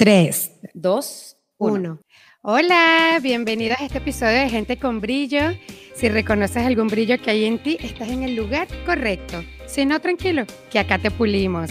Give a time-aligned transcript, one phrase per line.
[0.00, 2.00] 3, 2, 1.
[2.40, 5.50] Hola, bienvenidos a este episodio de Gente con Brillo.
[5.94, 9.44] Si reconoces algún brillo que hay en ti, estás en el lugar correcto.
[9.66, 11.70] Si no, tranquilo, que acá te pulimos.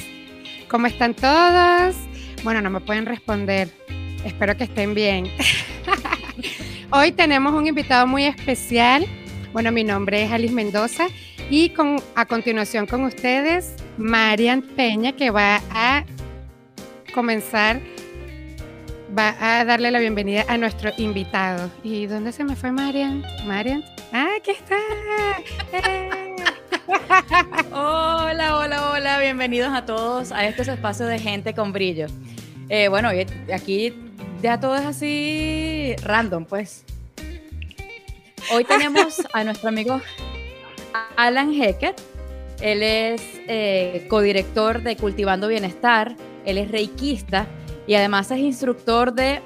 [0.70, 1.96] ¿Cómo están todos?
[2.44, 3.68] Bueno, no me pueden responder.
[4.24, 5.26] Espero que estén bien.
[6.92, 9.08] Hoy tenemos un invitado muy especial.
[9.54, 11.08] Bueno, mi nombre es Alice Mendoza
[11.50, 16.06] y con, a continuación con ustedes, Marian Peña, que va a
[17.12, 17.82] comenzar
[19.18, 21.70] va a darle la bienvenida a nuestro invitado.
[21.84, 23.24] ¿Y dónde se me fue Marian?
[23.46, 23.84] Marian.
[24.12, 24.78] Ah, aquí está.
[25.74, 26.36] Eh.
[27.72, 29.20] hola, hola, hola.
[29.20, 32.08] Bienvenidos a todos a este espacio de gente con brillo.
[32.70, 33.10] Eh, bueno,
[33.54, 33.94] aquí
[34.42, 36.86] ya todo es así random, pues.
[38.54, 40.02] Hoy tenemos a nuestro amigo
[41.16, 41.96] Alan Hecker.
[42.62, 46.16] Él es eh, codirector de Cultivando Bienestar.
[46.46, 47.48] Él es reikista
[47.90, 49.42] y además es instructor de...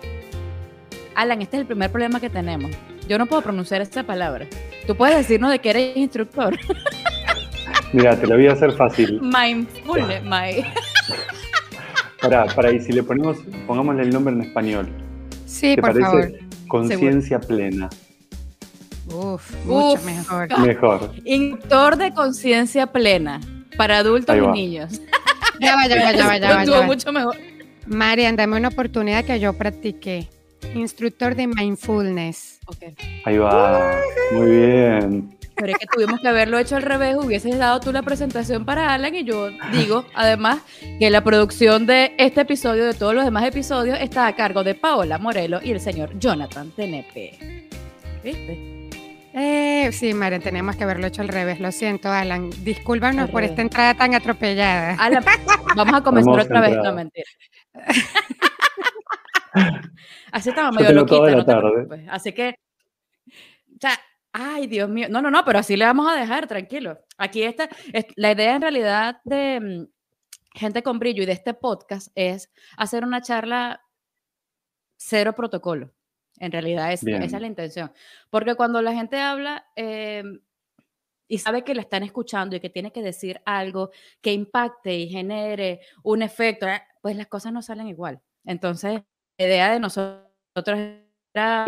[1.16, 2.72] Alan, este es el primer problema que tenemos.
[3.08, 4.48] Yo no puedo pronunciar esta palabra.
[4.86, 6.60] Tú puedes decirnos de que eres instructor.
[7.94, 9.22] Mira, te lo voy a hacer fácil.
[9.22, 10.62] Mindfulness, my.
[12.22, 14.90] Para, para, y si le ponemos, pongámosle el nombre en español.
[15.46, 16.32] Sí, por favor.
[16.68, 17.90] Conciencia plena.
[19.08, 20.60] Uf, mucho mejor.
[20.66, 21.12] Mejor.
[21.26, 23.42] Instructor de conciencia plena
[23.78, 25.02] para adultos y niños.
[25.60, 26.66] Ya va, ya va, ya va, ya va.
[26.66, 26.86] Ya va.
[26.86, 27.36] mucho mejor.
[27.86, 30.28] Marian, dame una oportunidad que yo practiqué.
[30.76, 32.60] Instructor de mindfulness.
[33.26, 34.00] Ahí va.
[34.32, 35.38] Muy bien.
[35.56, 38.94] Pero es que tuvimos que haberlo hecho al revés, hubieses dado tú la presentación para
[38.94, 40.62] Alan y yo digo, además,
[41.00, 44.74] que la producción de este episodio, de todos los demás episodios, está a cargo de
[44.74, 47.70] Paola Morelo y el señor Jonathan Tenepe.
[48.24, 48.90] ¿Viste?
[49.36, 51.60] Eh, sí, Marian, tenemos que haberlo hecho al revés.
[51.60, 52.50] Lo siento, Alan.
[52.64, 54.96] Discúlpanos por esta entrada tan atropellada.
[55.00, 55.24] Alan,
[55.76, 56.78] vamos a comenzar otra vez.
[56.84, 57.26] No, mentira.
[60.32, 61.54] Así estaba medio loquita, no te
[62.10, 62.56] Así que,
[63.30, 64.00] o sea,
[64.32, 65.08] ay, Dios mío.
[65.10, 67.00] No, no, no, pero así le vamos a dejar, tranquilo.
[67.18, 67.70] Aquí está,
[68.16, 69.86] la idea en realidad de mm,
[70.56, 73.82] Gente con Brillo y de este podcast es hacer una charla
[74.98, 75.92] cero protocolo.
[76.40, 77.92] En realidad es, esa es la intención.
[78.30, 80.42] Porque cuando la gente habla em,
[81.34, 83.90] y sabe que la están escuchando y que tiene que decir algo
[84.22, 88.22] que impacte y genere un efecto, eh, pues las cosas no salen igual.
[88.46, 89.02] Entonces,
[89.40, 90.80] la idea de nosotros
[91.34, 91.66] era,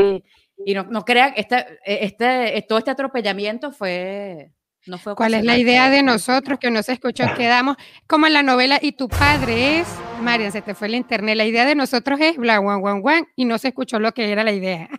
[0.64, 4.52] y, no, no crean, este, este, todo este atropellamiento fue,
[4.86, 7.24] no fue ¿Cuál es la idea de nosotros que no se escuchó?
[7.36, 9.88] Quedamos como en la novela y tu padre es,
[10.22, 13.28] Marian, se te fue el internet, la idea de nosotros es bla, guan, guan, guan,
[13.36, 14.90] y no se escuchó lo que era la idea.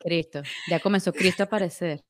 [0.00, 2.02] Cristo, ya comenzó Cristo a aparecer.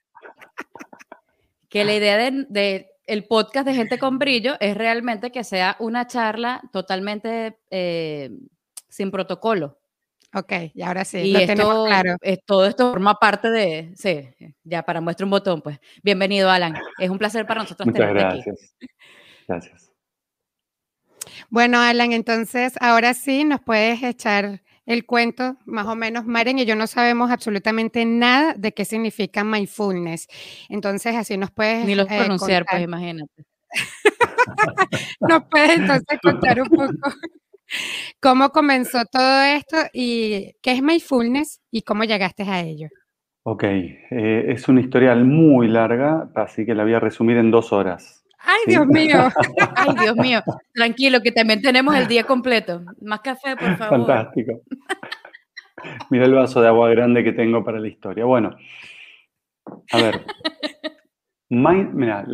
[1.75, 6.07] Que la idea de el podcast de Gente con Brillo es realmente que sea una
[6.07, 8.31] charla totalmente eh,
[8.89, 9.77] sin protocolo.
[10.33, 12.15] Ok, y ahora sí, y lo tenemos claro.
[12.47, 15.81] todo esto forma parte de, sí, ya para muestra un botón, pues.
[16.05, 16.77] Bienvenido, Alan.
[17.01, 18.77] Es un placer para nosotros Muchas gracias.
[19.49, 19.93] Gracias.
[21.51, 26.67] Bueno, Alan, entonces ahora sí nos puedes echar el cuento, más o menos, Maren y
[26.67, 30.29] yo no sabemos absolutamente nada de qué significa mindfulness.
[30.69, 31.87] Entonces, así nos puedes.
[31.87, 33.45] Ni los eh, pronunciar, pues imagínate.
[35.21, 36.93] nos puedes entonces contar un poco
[38.21, 42.89] cómo comenzó todo esto y qué es mindfulness y cómo llegaste a ello.
[43.47, 47.73] Ok, eh, es una historia muy larga, así que la voy a resumir en dos
[47.73, 48.24] horas.
[48.45, 49.29] Ay, Dios mío.
[49.77, 50.41] Ay, Dios mío.
[50.73, 52.83] Tranquilo, que también tenemos el día completo.
[53.01, 54.07] Más café, por favor.
[54.07, 54.61] Fantástico.
[56.11, 58.25] Mira el vaso de agua grande que tengo para la historia.
[58.25, 58.57] Bueno,
[59.93, 60.25] a ver.
[61.49, 62.25] mira,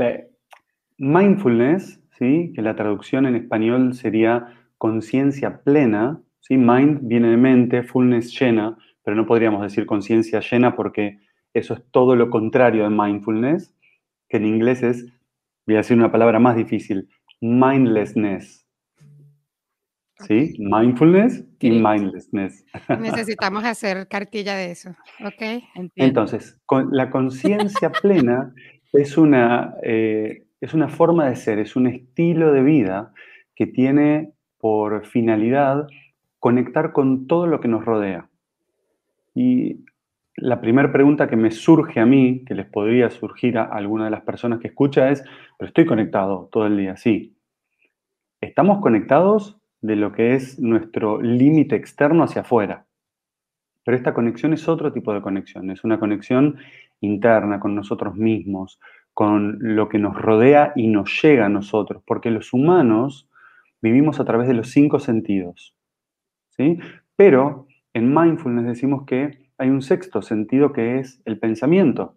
[0.98, 2.52] mindfulness, ¿sí?
[2.54, 6.20] que la traducción en español sería conciencia plena.
[6.40, 6.56] ¿sí?
[6.56, 11.18] Mind viene de mente, fullness llena, pero no podríamos decir conciencia llena porque
[11.54, 13.74] eso es todo lo contrario de mindfulness,
[14.28, 15.06] que en inglés es
[15.70, 17.08] voy a decir una palabra más difícil,
[17.40, 18.66] mindlessness.
[20.26, 20.54] ¿Sí?
[20.58, 22.64] Mindfulness y mindlessness.
[23.00, 24.90] Necesitamos hacer cartilla de eso,
[25.24, 25.62] ¿ok?
[25.96, 28.52] Entonces, la conciencia plena
[28.92, 33.14] es una, eh, es una forma de ser, es un estilo de vida
[33.54, 35.86] que tiene por finalidad
[36.38, 38.28] conectar con todo lo que nos rodea.
[39.34, 39.84] Y
[40.40, 44.10] la primera pregunta que me surge a mí, que les podría surgir a alguna de
[44.10, 45.22] las personas que escucha es,
[45.58, 47.36] pero estoy conectado todo el día, sí.
[48.40, 52.86] Estamos conectados de lo que es nuestro límite externo hacia afuera.
[53.84, 56.58] Pero esta conexión es otro tipo de conexión, es una conexión
[57.00, 58.78] interna con nosotros mismos,
[59.14, 63.28] con lo que nos rodea y nos llega a nosotros, porque los humanos
[63.80, 65.74] vivimos a través de los cinco sentidos.
[66.50, 66.78] ¿sí?
[67.16, 72.16] Pero en mindfulness decimos que hay un sexto sentido que es el pensamiento,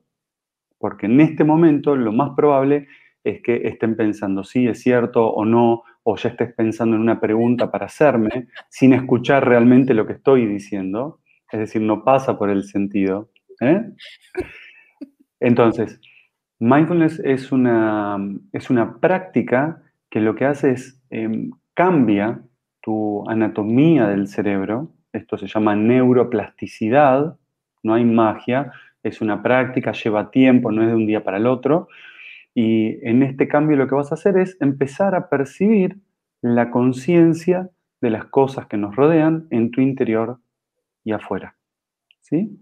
[0.77, 2.87] porque en este momento lo más probable
[3.21, 7.19] es que estén pensando si es cierto o no, o ya estés pensando en una
[7.19, 11.19] pregunta para hacerme, sin escuchar realmente lo que estoy diciendo,
[11.51, 13.29] es decir, no pasa por el sentido.
[13.59, 13.91] ¿eh?
[15.41, 15.99] Entonces,
[16.59, 18.17] mindfulness es una,
[18.53, 22.41] es una práctica que lo que hace es em, cambia
[22.81, 27.37] tu anatomía del cerebro, esto se llama neuroplasticidad,
[27.83, 28.71] no hay magia,
[29.03, 31.87] es una práctica, lleva tiempo, no es de un día para el otro,
[32.55, 35.97] y en este cambio lo que vas a hacer es empezar a percibir
[36.41, 37.69] la conciencia
[38.01, 40.39] de las cosas que nos rodean en tu interior
[41.03, 41.55] y afuera.
[42.19, 42.59] ¿Sí?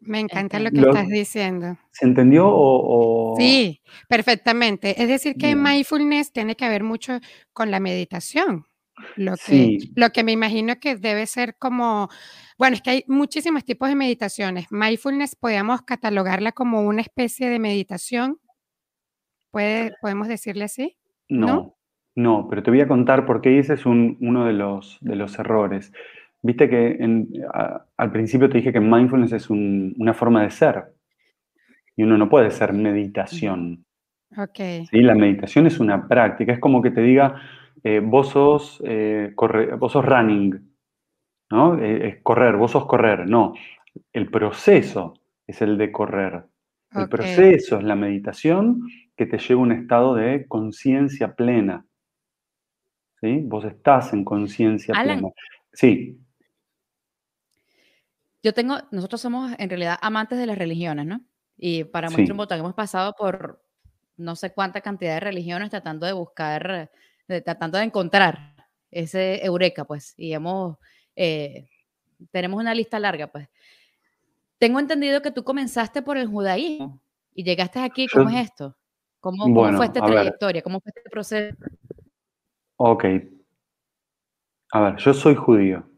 [0.00, 1.76] Me encanta lo que estás diciendo.
[1.90, 5.02] ¿Se entendió o, Sí, perfectamente.
[5.02, 7.18] Es decir, que mindfulness tiene que ver mucho
[7.52, 8.64] con la meditación.
[9.16, 12.08] Lo que, lo que me imagino que debe ser como,
[12.58, 14.66] bueno, es que hay muchísimos tipos de meditaciones.
[14.70, 18.38] Mindfulness podemos catalogarla como una especie de meditación
[20.00, 20.96] ¿Podemos decirle así?
[21.28, 21.76] No,
[22.14, 25.38] no, pero te voy a contar por qué ese es uno de los, de los
[25.38, 25.92] errores.
[26.42, 26.98] Viste que
[27.96, 30.84] al principio te dije que mindfulness es una forma de ser
[31.96, 33.84] y uno no puede ser meditación.
[34.36, 34.58] Ok.
[34.90, 35.00] ¿sí?
[35.00, 37.40] La meditación es una práctica, es como que te diga,
[37.82, 39.34] eh, vos, sos, eh,
[39.78, 40.74] vos sos running,
[41.50, 41.78] ¿no?
[41.78, 43.28] Eh, es correr, vos sos correr.
[43.28, 43.54] No,
[44.12, 45.14] el proceso
[45.46, 46.44] es el de correr.
[46.94, 48.82] El proceso es la meditación
[49.14, 51.84] que te lleva a un estado de conciencia plena.
[53.20, 53.40] ¿Sí?
[53.44, 55.28] Vos estás en conciencia plena.
[55.72, 56.18] Sí.
[58.42, 61.20] Yo tengo, nosotros somos en realidad amantes de las religiones, ¿no?
[61.56, 63.60] Y para muestra un botón hemos pasado por
[64.16, 66.90] no sé cuánta cantidad de religiones tratando de buscar,
[67.28, 68.54] tratando de encontrar
[68.90, 70.14] ese eureka, pues.
[70.16, 70.78] Y hemos,
[71.14, 71.68] eh,
[72.30, 73.48] tenemos una lista larga, pues.
[74.58, 77.00] Tengo entendido que tú comenzaste por el judaísmo
[77.34, 78.76] y llegaste aquí, ¿cómo es esto?
[79.20, 80.62] ¿Cómo, fue esta trayectoria?
[80.62, 81.56] ¿Cómo fue este proceso?
[82.76, 83.04] Ok.
[84.72, 85.88] A ver, yo soy judío.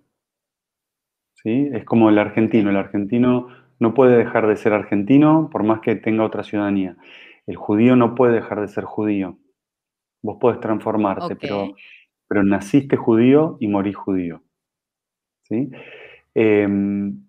[1.42, 1.70] ¿Sí?
[1.72, 2.70] Es como el argentino.
[2.70, 3.48] El argentino
[3.78, 6.96] no puede dejar de ser argentino por más que tenga otra ciudadanía.
[7.46, 9.38] El judío no puede dejar de ser judío.
[10.22, 11.74] Vos podés transformarte, pero,
[12.28, 14.42] pero naciste judío y morís judío.
[15.42, 15.70] ¿Sí?
[16.34, 17.24] Em,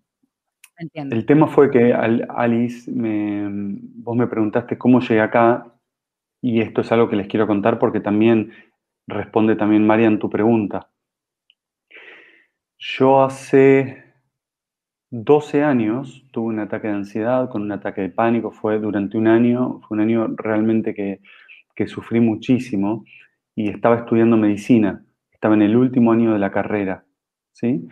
[0.94, 5.74] el tema fue que Alice, vos me preguntaste cómo llegué acá
[6.42, 8.52] y esto es algo que les quiero contar porque también
[9.08, 10.90] responde también Marian tu pregunta.
[12.80, 14.04] Yo hace
[15.12, 19.28] 12 años tuve un ataque de ansiedad con un ataque de pánico, fue durante un
[19.28, 21.20] año, fue un año realmente que,
[21.88, 23.06] sufrí muchísimo
[23.56, 27.06] y estaba estudiando medicina, estaba en el último año de la carrera,
[27.54, 27.88] ¿sí?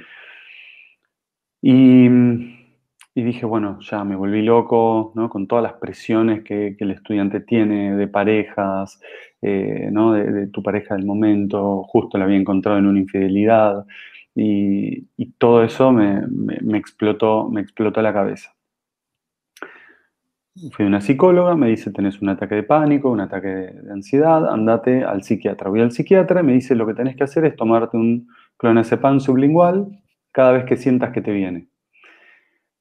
[1.62, 5.30] Y dije, bueno, ya me volví loco, ¿no?
[5.30, 9.02] Con todas las presiones que, el estudiante tiene de parejas,
[9.42, 10.14] eh, ¿no?
[10.14, 13.86] De, tu pareja del momento, justo la había encontrado en una infidelidad,
[14.36, 15.08] y,
[15.38, 16.22] todo eso me,
[16.78, 18.56] explotó, me explotó la cabeza.
[20.72, 24.52] Fui a una psicóloga, me dice, tenés un ataque de pánico, un ataque de ansiedad,
[24.52, 25.70] andate al psiquiatra.
[25.70, 29.88] Voy al psiquiatra, me dice, lo que tenés que hacer es tomarte un clonazepam sublingual
[30.32, 31.70] cada vez que sientas que te viene.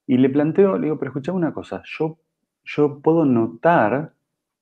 [0.06, 2.18] Y le planteo, le digo, pero escucha una cosa, yo,
[2.64, 4.14] yo puedo notar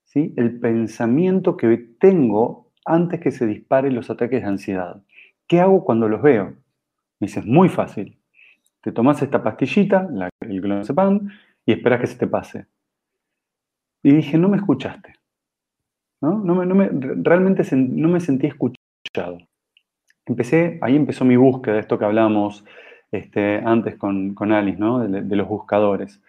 [0.05, 0.35] ¿sí?
[0.37, 5.03] el pensamiento que tengo antes que se disparen los ataques de ansiedad.
[5.47, 6.57] ¿Qué hago cuando los veo?
[7.21, 8.19] Me dice, es muy fácil.
[8.83, 11.29] Te tomas esta pastillita, la, el clonazepam,
[11.65, 12.67] y esperas que se te pase.
[14.07, 15.15] Y dije, no me escuchaste.
[16.23, 16.39] ¿No?
[16.39, 16.89] No me, no me,
[17.25, 19.39] realmente no me sentí escuchado.
[20.25, 22.65] Empecé, ahí empezó mi búsqueda esto que hablamos
[23.11, 25.01] este, antes con, Alice, ¿no?
[25.01, 26.23] de, los buscadores.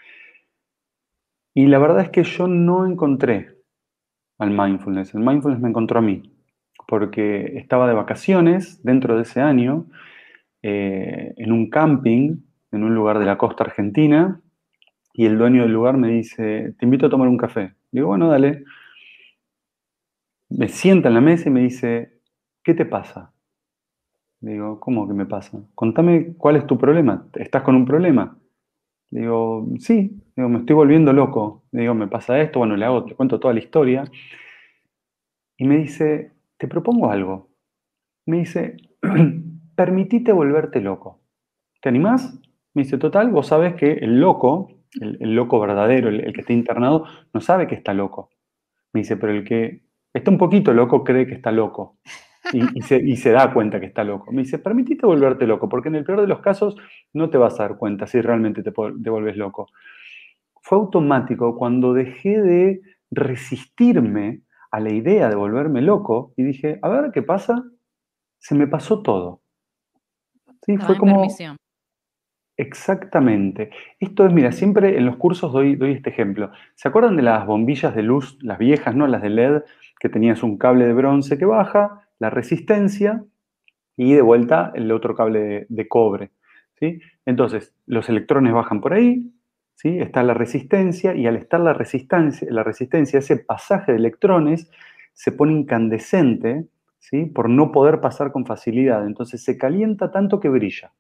[1.54, 3.60] Y la verdad es que yo no encontré
[4.40, 5.14] al mindfulness.
[5.14, 6.36] El mindfulness me encontró a mí,
[6.88, 9.86] porque estaba de vacaciones dentro de ese año
[10.64, 12.38] eh, en un camping
[12.72, 14.42] en un lugar de la costa argentina
[15.18, 17.74] y el dueño del lugar me dice, te invito a tomar un café.
[17.92, 18.64] Digo, bueno, dale.
[20.50, 22.22] Me sienta en la mesa y me dice,
[22.64, 23.34] ¿qué te pasa?
[24.40, 25.60] digo, ¿cómo que me pasa?
[25.74, 27.28] Contame cuál es tu problema.
[27.34, 28.38] ¿Estás con un problema?
[29.10, 31.64] digo, sí, digo, me estoy volviendo loco.
[31.72, 34.04] digo, me pasa esto, bueno, le hago, le cuento toda la historia.
[35.58, 37.50] Y me dice, te propongo algo.
[38.28, 38.78] Me dice,
[39.76, 41.22] permitite volverte loco.
[41.82, 42.40] ¿Te animás?
[42.76, 46.53] Me dice, total, vos sabes que el loco, el, loco verdadero, el, el, que está
[46.53, 48.29] internado, no sabe que está loco.
[48.94, 51.98] Me dice, pero el que está un poquito loco cree que está loco.
[52.53, 54.32] y, se, da cuenta que está loco.
[54.32, 56.75] Me dice, permitiste volverte loco, porque en el peor de los casos
[57.13, 59.67] no te vas a dar cuenta si realmente te, te vuelves loco.
[60.62, 64.41] Fue automático cuando dejé de resistirme
[64.72, 67.63] a la idea de volverme loco y dije, a ver qué pasa,
[68.39, 69.41] se me pasó todo.
[70.65, 71.25] Sí, fue como...
[72.58, 73.70] Exactamente.
[74.00, 76.52] Esto es, mira, siempre en los cursos doy, este ejemplo.
[76.74, 79.06] ¿Se acuerdan de las bombillas de luz, las viejas, ¿no?
[79.06, 79.62] Las de LED,
[80.00, 83.24] que tenías un cable de bronce que baja, la resistencia
[83.96, 86.32] y de vuelta el otro cable de, cobre.
[86.80, 87.00] ¿sí?
[87.26, 89.32] Entonces, los electrones bajan por ahí,
[89.76, 90.00] ¿sí?
[90.00, 94.72] está la resistencia y al estar la resistencia, la resistencia, ese pasaje de electrones
[95.14, 96.66] se pone incandescente
[97.00, 97.26] ¿sí?
[97.26, 99.06] por no poder pasar con facilidad.
[99.06, 100.92] Entonces se calienta tanto que brilla.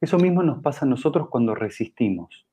[0.00, 2.46] Eso mismo nos pasa a nosotros cuando resistimos.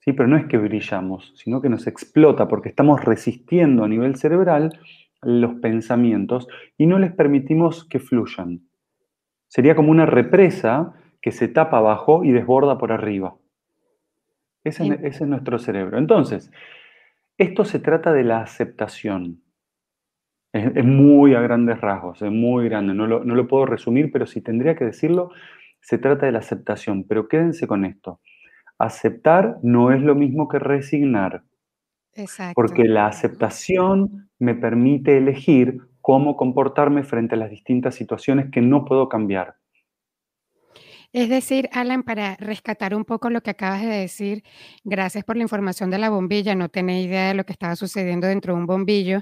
[0.00, 0.12] ¿sí?
[0.12, 4.78] Pero no es que brillamos, sino que nos explota porque estamos resistiendo a nivel cerebral
[5.22, 8.60] los pensamientos y no les permitimos que fluyan.
[9.46, 13.36] Sería como una represa que se tapa abajo y desborda por arriba.
[14.64, 15.98] Ese, es nuestro cerebro.
[15.98, 16.50] Entonces,
[17.38, 19.42] esto se trata de la aceptación.
[20.52, 24.26] Es, muy a grandes rasgos, es muy grande, no lo, no lo puedo resumir, pero
[24.26, 25.30] si tendría que decirlo,
[25.82, 28.20] se trata de la aceptación, pero quédense con esto.
[28.78, 31.42] Aceptar no es lo mismo que resignar.
[32.14, 32.54] Exacto.
[32.54, 38.84] Porque la aceptación me permite elegir cómo comportarme frente a las distintas situaciones que no
[38.84, 39.56] puedo cambiar.
[41.12, 44.44] Es decir, Alan, para rescatar un poco lo que acabas de decir,
[44.82, 48.26] gracias por la información de la bombilla, no tenía idea de lo que estaba sucediendo
[48.26, 49.20] dentro de un bombillo,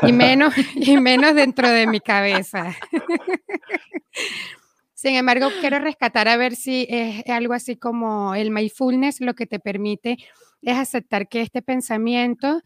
[0.00, 2.74] y menos, y menos dentro de mi cabeza.
[5.00, 9.46] Sin embargo, quiero rescatar a ver si es algo así como el mindfulness lo que
[9.46, 10.18] te permite
[10.60, 12.60] es aceptar que este pensamiento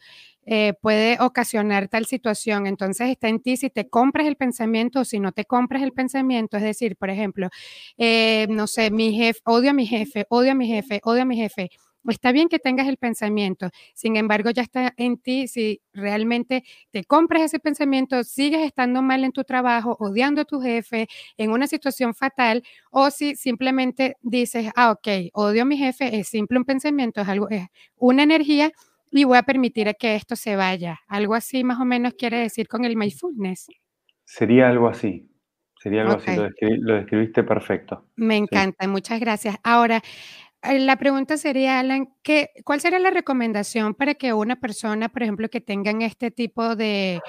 [0.44, 2.66] eh, puede ocasionar tal situación.
[2.66, 5.92] Entonces está en ti si te compras el pensamiento o si no te compras el
[5.92, 6.56] pensamiento.
[6.56, 7.50] Es decir, por ejemplo,
[7.98, 11.24] eh, no sé, mi jefe, odio a mi jefe, odio a mi jefe, odio a
[11.26, 11.70] mi jefe.
[12.08, 17.04] Está bien que tengas el pensamiento, sin embargo ya está en ti si realmente te
[17.04, 21.08] compras ese pensamiento, sigues estando mal en tu trabajo, odiando a tu jefe,
[21.38, 26.28] en una situación fatal, o si simplemente dices, ah, ok, odio a mi jefe, es
[26.28, 28.70] simple un pensamiento, es algo, es una energía
[29.11, 31.00] y voy a permitir que esto se vaya.
[31.06, 33.68] Algo así más o menos quiere decir con el mindfulness.
[34.25, 35.30] Sería algo así.
[35.84, 38.06] Sería algo así, lo, describiste perfecto.
[38.16, 39.56] Me encanta, muchas gracias.
[39.62, 40.02] Ahora,
[40.73, 45.49] la pregunta sería, Alan, ¿qué, ¿cuál sería la recomendación para que una persona, por ejemplo,
[45.49, 47.21] que tengan este tipo de,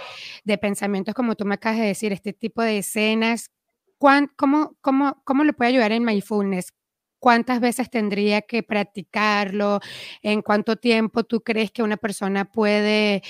[0.61, 3.51] pensamientos, como tú me acabas de decir, este tipo de escenas,
[3.97, 6.73] cómo, cómo, ¿cómo le puede ayudar en mindfulness?
[7.19, 9.79] ¿Cuántas veces tendría que practicarlo?
[10.21, 13.23] ¿En cuánto tiempo tú crees que una persona puede,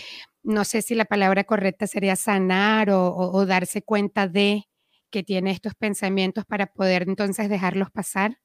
[0.44, 4.66] no sé si la palabra correcta sería sanar o darse cuenta de
[5.10, 8.38] que tiene estos pensamientos para poder entonces dejarlos pasar?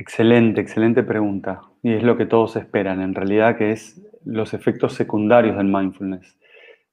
[0.00, 1.60] Excelente, excelente pregunta.
[1.82, 6.38] Y es lo que todos esperan, en realidad, que es los efectos secundarios del mindfulness.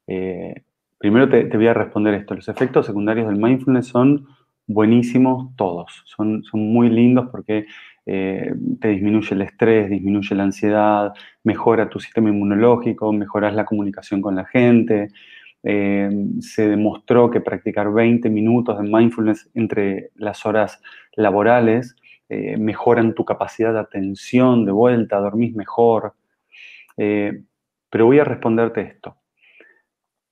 [0.07, 0.63] Eh,
[0.97, 2.35] primero te, voy a responder esto.
[2.35, 4.27] Los efectos secundarios del mindfulness son
[4.67, 6.03] buenísimos todos.
[6.03, 7.65] Son, son muy lindos porque
[8.05, 11.13] eh, te disminuye el estrés, disminuye la ansiedad,
[11.45, 15.11] mejora tu sistema inmunológico, mejoras la comunicación con la gente.
[15.63, 16.09] Eh,
[16.41, 20.81] se demostró que practicar 20 minutos de mindfulness entre las horas
[21.15, 21.95] laborales
[22.29, 26.13] eh, mejoran tu capacidad de atención de vuelta, dormís mejor.
[26.97, 27.43] Eh,
[27.89, 29.17] pero voy a responderte esto.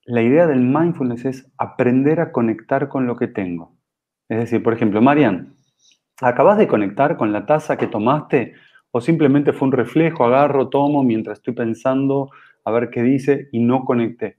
[0.03, 3.75] La idea del mindfulness es aprender a conectar con lo que tengo.
[4.27, 5.55] Es decir, por ejemplo, Marian,
[6.21, 8.53] ¿acabas de conectar con la taza que tomaste
[8.91, 12.29] o simplemente fue un reflejo, agarro, tomo mientras estoy pensando
[12.63, 14.37] a ver qué dice y no conecté?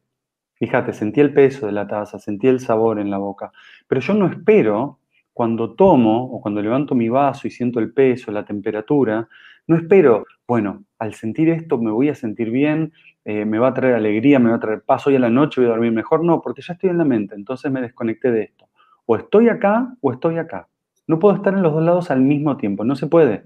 [0.55, 3.53] Fíjate, sentí el peso de la taza, sentí el sabor en la boca,
[3.89, 5.01] pero yo no espero
[5.37, 9.29] cuando tomo o cuando levanto mi vaso y siento el peso, la temperatura,
[9.67, 13.75] no espero, bueno, al sentir esto me voy a sentir bien, eh, me va a
[13.75, 16.25] traer alegría, me va a traer paz, hoy a la noche voy a dormir mejor.
[16.25, 18.71] No, porque ya estoy en la mente, entonces me desconecté de esto.
[19.05, 20.69] O estoy acá o estoy acá.
[21.07, 23.45] No puedo estar en los dos lados al mismo tiempo, no se puede.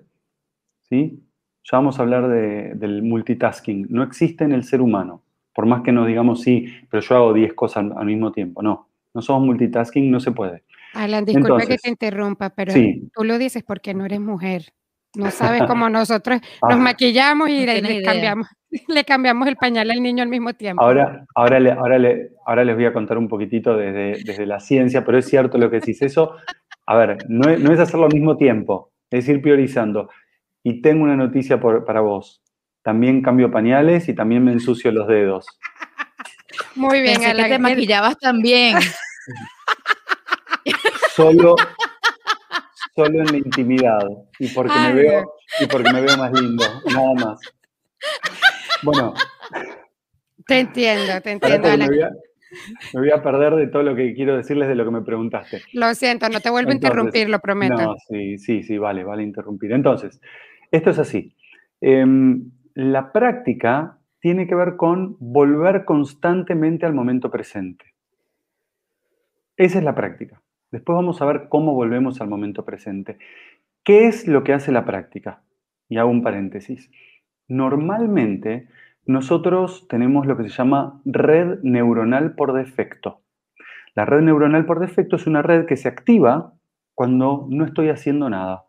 [0.82, 1.24] ¿Sí?
[1.64, 3.88] Ya vamos a hablar del multitasking.
[3.90, 5.24] No existe en el ser humano.
[5.52, 8.62] Por más que nos digamos, sí, pero yo hago 10 cosas al mismo tiempo.
[8.62, 10.62] No, no somos multitasking, no se puede.
[10.94, 12.72] Alan, disculpa que te interrumpa, pero
[13.12, 14.72] tú lo dices porque no eres mujer.
[15.14, 16.76] No sabes cómo nosotros nos ah.
[16.76, 18.48] maquillamos y le, cambiamos,
[18.88, 20.82] le cambiamos el pañal al niño al mismo tiempo.
[20.82, 24.60] Ahora, ahora, le, ahora, le, ahora les voy a contar un poquitito desde, desde la
[24.60, 26.00] ciencia, pero es cierto lo que decís.
[26.02, 26.36] Eso,
[26.86, 30.10] a ver, no es, no es hacerlo al mismo tiempo, es ir priorizando.
[30.62, 32.42] Y tengo una noticia para vos.
[32.82, 35.46] También cambio pañales y también me ensucio los dedos.
[36.74, 38.76] Muy bien, Pensé que te maquillabas también.
[41.20, 41.54] Solo,
[42.94, 44.08] solo en la intimidad
[44.38, 47.40] y porque, me veo, y porque me veo más lindo, nada más.
[48.82, 49.12] Bueno.
[50.46, 51.68] Te entiendo, te entiendo.
[52.94, 55.60] Me voy, a, perder de todo lo que quiero decirles de lo que me preguntaste.
[55.74, 57.74] Lo siento, no te vuelvo a interrumpir, lo prometo.
[57.74, 59.72] No, sí, sí, sí, vale, vale interrumpir.
[59.72, 60.20] Entonces,
[60.70, 61.36] esto es así.
[61.82, 67.84] Em, la práctica tiene que ver con volver constantemente al momento presente.
[69.56, 70.40] Esa es la práctica.
[70.70, 73.18] Después vamos a ver cómo volvemos al momento presente.
[73.84, 75.42] ¿Qué es lo que hace la práctica?
[75.88, 76.90] Y hago un paréntesis.
[77.48, 78.68] Normalmente
[79.04, 83.22] nosotros tenemos lo que se llama red neuronal por defecto.
[83.94, 86.54] La red neuronal por defecto es una red que se activa
[86.94, 88.66] cuando no estoy haciendo nada.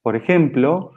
[0.00, 0.92] Por ejemplo,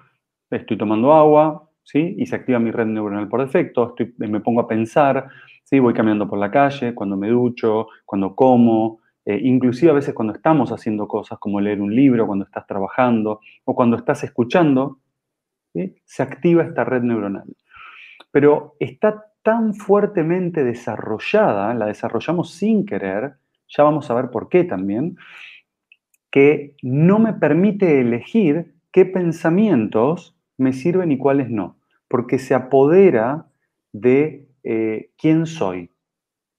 [0.49, 2.15] estoy tomando agua, ¿sí?
[2.17, 5.27] Y se activa mi red neuronal por defecto, estoy, me pongo a pensar,
[5.63, 5.79] ¿sí?
[5.79, 10.33] Voy caminando por la calle, cuando me ducho, cuando como, eh, inclusive a veces cuando
[10.33, 14.99] estamos haciendo cosas como leer un libro, cuando estás trabajando o cuando estás escuchando,
[16.05, 17.53] se activa esta red neuronal.
[18.31, 23.35] Pero está tan fuertemente desarrollada, la desarrollamos sin querer,
[23.67, 25.17] ya vamos a ver por qué también,
[26.31, 31.77] que no me permite elegir qué pensamientos me sirven y cuáles no,
[32.07, 33.45] porque se apodera
[33.93, 35.91] de eh, quién soy.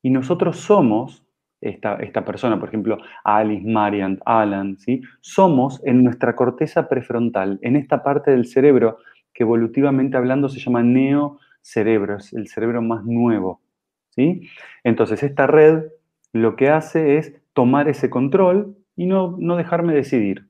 [0.01, 1.26] Y nosotros somos
[1.69, 5.03] esta, persona, por ejemplo, Alice, Marian, Alan, ¿sí?
[5.21, 8.99] somos en nuestra corteza prefrontal, en esta parte del cerebro
[9.33, 13.61] que evolutivamente hablando se llama neocerebro, es el cerebro más nuevo.
[14.11, 14.49] ¿sí?
[14.83, 15.85] Entonces, esta red
[16.33, 20.49] lo que hace es tomar ese control y no, no dejarme decidir.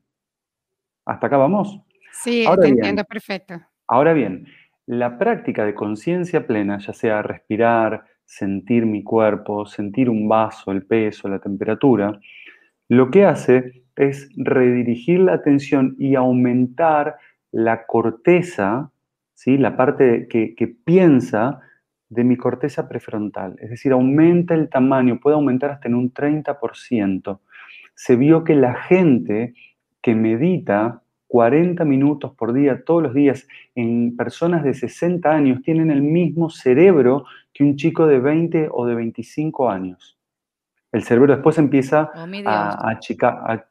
[1.05, 1.81] ¿Hasta acá vamos?
[2.11, 3.61] Sí, te entiendo perfecto.
[3.87, 4.47] Ahora bien,
[4.85, 10.85] la práctica de conciencia plena, ya sea respirar, sentir mi cuerpo, sentir un vaso, el
[10.85, 12.19] peso, la temperatura,
[12.89, 17.15] lo que hace es redirigir la atención y aumentar
[17.51, 18.91] la corteza,
[19.33, 19.57] ¿sí?
[19.57, 21.61] la parte que, que piensa
[22.09, 23.55] de mi corteza prefrontal.
[23.59, 27.39] Es decir, aumenta el tamaño, puede aumentar hasta en un 30%.
[27.95, 29.53] Se vio que la gente
[30.01, 35.91] que medita 40 minutos por día, todos los días, en personas de 60 años, tienen
[35.91, 37.25] el mismo cerebro
[37.57, 40.15] que un chico de 20 o de 25 años.
[40.91, 42.91] El cerebro después empieza oh, a,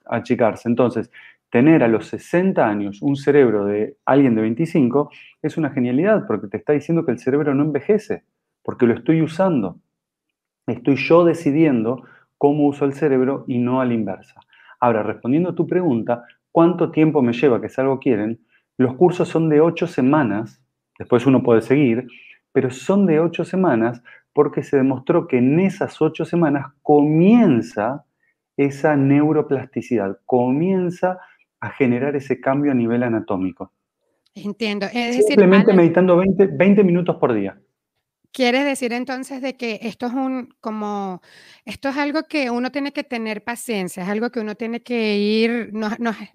[0.06, 0.68] achicarse.
[0.68, 1.08] Entonces,
[1.50, 6.48] tener a los 60 años un cerebro de alguien de 25 es una genialidad porque
[6.48, 8.24] te está diciendo que el cerebro no envejece,
[8.64, 9.78] porque lo estoy usando.
[10.66, 12.02] Estoy yo decidiendo
[12.38, 14.40] cómo uso el cerebro y no a la inversa.
[14.80, 18.40] Ahora, respondiendo a tu pregunta, cuánto tiempo me lleva, que es algo quieren,
[18.78, 20.60] los cursos son de ocho semanas,
[20.98, 22.08] después uno puede seguir,
[22.56, 28.06] pero son de ocho semanas porque se demostró que en esas ocho semanas comienza
[28.56, 31.18] esa neuroplasticidad, comienza
[31.60, 33.72] a generar ese cambio a nivel anatómico.
[34.34, 34.86] Entiendo.
[34.88, 37.60] Simplemente meditando 20, 20 minutos por día.
[38.32, 41.20] ¿Quieres decir entonces de que esto es un como
[41.66, 45.18] esto es algo que uno tiene que tener paciencia, es algo que uno tiene que
[45.18, 45.90] ir, no,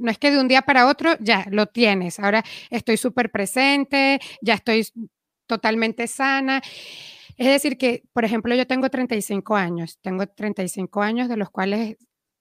[0.08, 2.20] es que de un día para otro ya lo tienes.
[2.20, 4.86] Ahora estoy súper presente, ya estoy
[5.52, 6.62] totalmente sana.
[7.38, 11.98] Es decir, que, por ejemplo, yo tengo 35 años, tengo 35 años de los cuales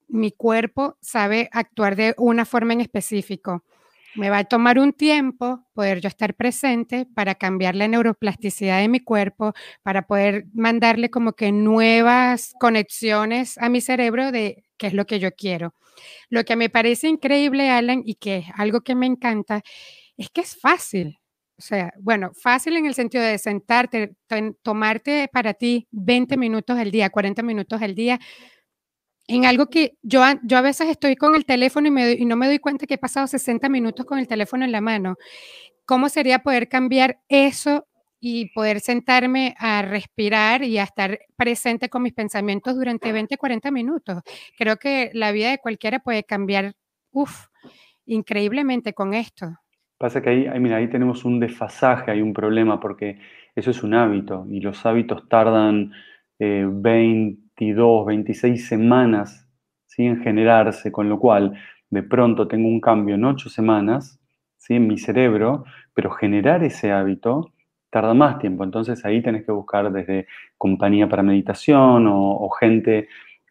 [0.06, 3.64] mi cuerpo sabe actuar de una forma en específico.
[4.14, 8.88] Me va a tomar un tiempo poder yo estar presente para cambiar la neuroplasticidad de
[8.88, 14.94] mi cuerpo, para poder mandarle como que nuevas conexiones a mi cerebro de qué es
[14.94, 15.74] lo que yo quiero.
[16.28, 19.62] Lo que me parece increíble, Alan, y que es algo que me encanta,
[20.16, 21.19] es que es fácil.
[21.60, 24.14] O sea, bueno, fácil en el sentido de sentarte,
[24.62, 28.18] tomarte para ti 20 minutos al día, 40 minutos al día,
[29.28, 32.60] en algo que yo, yo a veces estoy con el teléfono y, no me doy
[32.60, 35.16] cuenta que he pasado 60 minutos con el teléfono en la mano.
[35.84, 37.86] ¿Cómo sería poder cambiar eso
[38.20, 43.70] y poder sentarme a respirar y a estar presente con mis pensamientos durante 20, 40
[43.70, 44.22] minutos?
[44.56, 46.74] Creo que la vida de cualquiera puede cambiar,
[47.12, 47.48] uff,
[48.06, 49.58] increíblemente con esto.
[50.00, 53.18] Pasa que ahí, mira, ahí tenemos un desfasaje, hay un problema, porque
[53.54, 55.92] eso es un hábito y los hábitos tardan
[56.38, 59.46] 20, eh, 22, 26 semanas
[59.84, 60.06] ¿sí?
[60.06, 61.52] en generarse, con lo cual
[61.90, 64.18] de pronto tengo un cambio en 8 semanas
[64.56, 64.76] ¿sí?
[64.76, 67.52] en mi cerebro, pero generar ese hábito
[67.90, 68.64] tarda más tiempo.
[68.64, 73.08] Entonces ahí tenés que buscar desde compañía para meditación o, gente,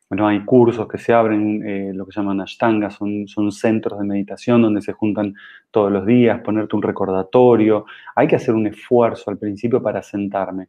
[0.10, 4.06] bueno, hay cursos que se abren, eh, lo que llaman ashtangas, son, son centros de
[4.06, 5.36] meditación donde se juntan
[5.70, 7.86] todos los días, ponerte un recordatorio.
[8.16, 10.68] Hay que hacer un esfuerzo al principio para sentarme.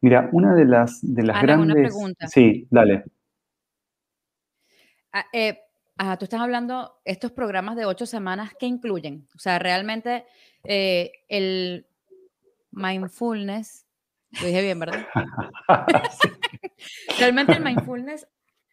[0.00, 1.74] Mira, una de las, de las grandes...
[1.74, 2.28] Una pregunta.
[2.28, 3.04] Sí, dale.
[5.12, 5.58] Ah, eh,
[6.18, 9.28] tú estás hablando, estos programas de ocho semanas, ¿qué incluyen?
[9.34, 10.24] O sea, realmente
[10.64, 11.86] eh, el
[12.70, 13.86] mindfulness,
[14.40, 15.06] lo dije bien, ¿verdad?
[17.18, 18.26] realmente el mindfulness,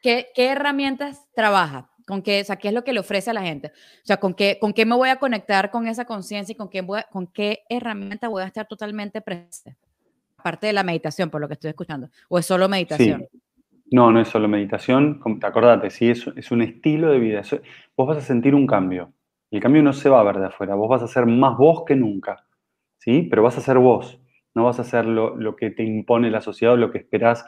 [0.05, 1.89] ¿qué, ¿qué, herramientas trabaja?
[2.05, 3.69] ¿Con qué, o sea, qué es lo que le ofrece a la gente?
[3.69, 6.69] O sea, ¿con qué, con qué me voy a conectar con esa conciencia y con
[6.69, 9.75] qué, con qué herramienta voy a estar totalmente presente?
[10.37, 12.09] Aparte de la meditación, por lo que estoy escuchando.
[12.29, 13.27] ¿O es solo meditación?
[13.89, 17.41] No, no es solo meditación, acordate, sí, es, un estilo de vida.
[17.97, 19.11] vos vas a sentir un cambio.
[19.49, 21.83] El cambio no se va a ver de afuera, vos vas a ser más vos
[21.83, 22.45] que nunca,
[22.99, 23.25] ¿sí?
[23.27, 24.19] Pero vas a ser vos,
[24.53, 27.43] no vas a hacer lo, que te impone la sociedad o lo que esperás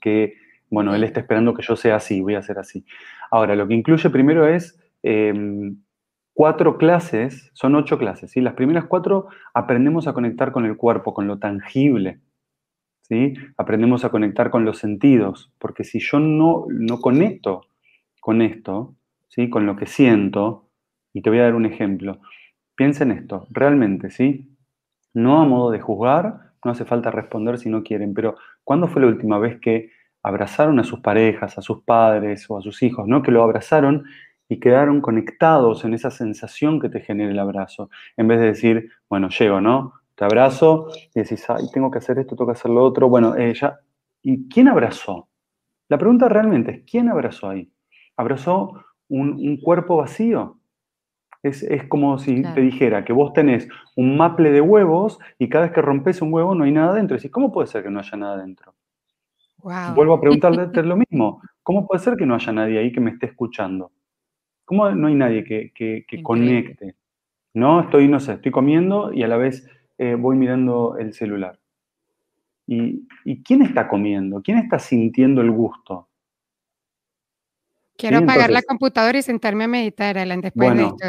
[0.00, 0.41] que,
[0.72, 2.84] bueno, él está esperando que yo sea así, voy a ser así.
[3.30, 5.76] Ahora, lo que incluye primero es em,
[6.34, 8.40] cuatro clases, son ocho clases, ¿sí?
[8.40, 12.20] Las primeras cuatro aprendemos a conectar con el cuerpo, con lo tangible,
[13.56, 17.66] Aprendemos a conectar con los sentidos, porque si yo no, no conecto
[18.20, 18.94] con esto,
[19.28, 19.50] ¿sí?
[19.50, 20.68] Con lo que siento,
[21.12, 22.20] y te voy a dar un ejemplo.
[22.74, 24.56] Piensa en esto, realmente, ¿sí?
[25.12, 29.02] No a modo de juzgar, no hace falta responder si no quieren, pero ¿cuándo fue
[29.02, 29.90] la última vez que
[30.22, 33.22] abrazaron a sus parejas, a sus padres o a sus hijos, ¿no?
[33.22, 34.04] Que lo abrazaron
[34.48, 38.90] y quedaron conectados en esa sensación que te genera el abrazo, en vez de decir,
[39.08, 39.94] bueno, llego, ¿no?
[40.14, 43.08] Te abrazo y decís, ay, tengo que hacer esto, tengo que hacer lo otro.
[43.08, 43.78] Bueno, ella.
[43.80, 43.86] Eh,
[44.24, 45.28] ¿Y quién abrazó?
[45.88, 47.72] La pregunta realmente es, ¿quién abrazó ahí?
[48.16, 50.58] ¿Abrazó un, cuerpo vacío?
[51.42, 55.74] Es, como si te dijera que vos tenés un maple de huevos y cada vez
[55.74, 57.16] que rompes un huevo no hay nada dentro.
[57.16, 58.74] Decís, ¿cómo puede ser que no haya nada dentro?
[59.62, 61.42] Vuelvo a preguntarle lo mismo.
[61.62, 63.92] ¿Cómo puede ser que no haya nadie ahí que me esté escuchando?
[64.64, 66.96] ¿Cómo no hay nadie que, que conecte?
[67.54, 71.58] No, estoy, no sé, estoy comiendo y a la vez eh, voy mirando el celular.
[72.66, 73.06] ¿Y,
[73.42, 74.40] quién está comiendo?
[74.42, 76.08] ¿Quién está sintiendo el gusto?
[77.96, 81.08] Quiero apagar la computadora y sentarme a meditar, Alan, después de esto.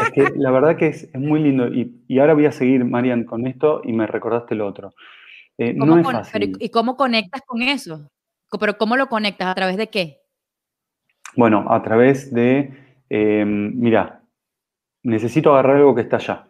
[0.00, 1.66] Es que la verdad que es, muy lindo.
[1.66, 4.94] Y, ahora voy a seguir, Marian, con esto y me recordaste lo otro.
[5.58, 6.56] Eh, no es fácil.
[6.58, 8.08] ¿Y cómo conectas con eso?
[8.58, 9.48] ¿Pero cómo lo conectas?
[9.48, 10.20] ¿A través de qué?
[11.36, 12.72] Bueno, a través de,
[13.10, 14.22] eh, mira,
[15.02, 16.48] necesito agarrar algo que está allá.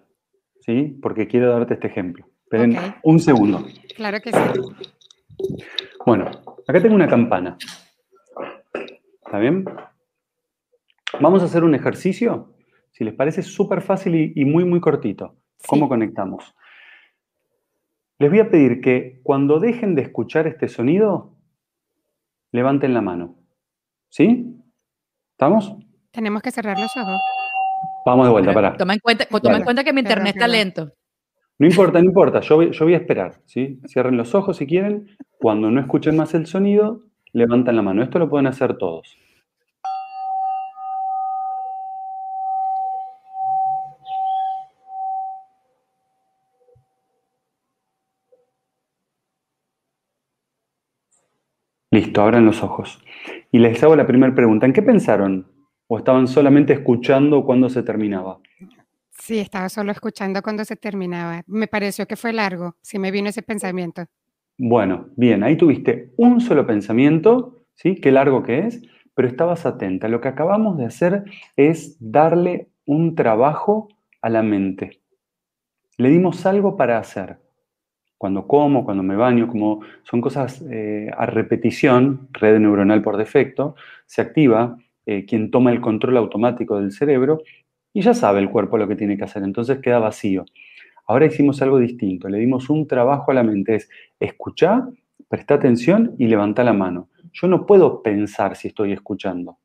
[0.69, 0.99] ¿sí?
[1.01, 2.27] Porque quiero darte este ejemplo.
[2.43, 3.65] Esperen un segundo.
[3.97, 4.39] Claro que sí.
[6.05, 6.31] Bueno,
[6.67, 7.57] acá tengo una campana.
[9.25, 9.65] ¿Está bien?
[11.21, 12.55] Vamos a hacer un ejercicio,
[12.91, 15.37] si les parece súper fácil y, muy, muy cortito.
[15.67, 16.55] ¿Cómo conectamos?
[18.19, 21.37] Les voy a pedir que cuando dejen de escuchar este sonido,
[22.51, 23.37] levanten la mano.
[24.09, 24.57] ¿Sí?
[25.33, 25.77] ¿Estamos?
[26.11, 27.21] Tenemos que cerrar los ojos.
[28.05, 28.77] Vamos de vuelta, para.
[28.77, 30.91] Toma en cuenta, toma en cuenta que mi internet está lento.
[31.59, 33.81] No importa, no importa, yo voy, yo voy a esperar, ¿sí?
[33.87, 35.17] Cierren los ojos si quieren.
[35.39, 37.03] Cuando no escuchen más el sonido,
[37.33, 38.03] levantan la mano.
[38.03, 39.17] Esto lo pueden hacer todos.
[51.91, 53.03] Listo, abran los ojos.
[53.51, 54.67] Y les hago la primera pregunta.
[54.67, 55.47] ¿En qué pensaron
[55.91, 58.39] ¿O estaban solamente escuchando cuando se terminaba?
[59.11, 61.43] Sí, estaba solo escuchando cuando se terminaba.
[61.47, 64.05] Me pareció que fue largo, sí me vino ese pensamiento.
[64.59, 67.97] Bueno, bien, ahí tuviste un solo pensamiento, ¿sí?
[67.97, 68.83] Qué largo que es,
[69.15, 70.09] pero estabas atenta.
[70.09, 71.25] Lo que acabamos de hacer
[71.57, 73.89] es darle un trabajo
[74.21, 75.01] a la mente.
[75.97, 77.39] Le dimos algo para hacer.
[78.19, 83.77] Cuando como, cuando me baño, como son cosas eh, a repetición, red neuronal por defecto,
[84.07, 84.77] se activa
[85.07, 87.41] eh, quien toma el control automático del cerebro
[87.95, 90.45] y ya sabe el cuerpo lo que tiene que hacer, entonces queda vacío.
[91.07, 93.89] Ahora hicimos algo distinto, le dimos un trabajo a la mente, es
[94.21, 94.83] escuchar,
[95.29, 97.09] presta atención y levanta la mano.
[97.33, 99.59] Yo no puedo pensar si estoy escuchando,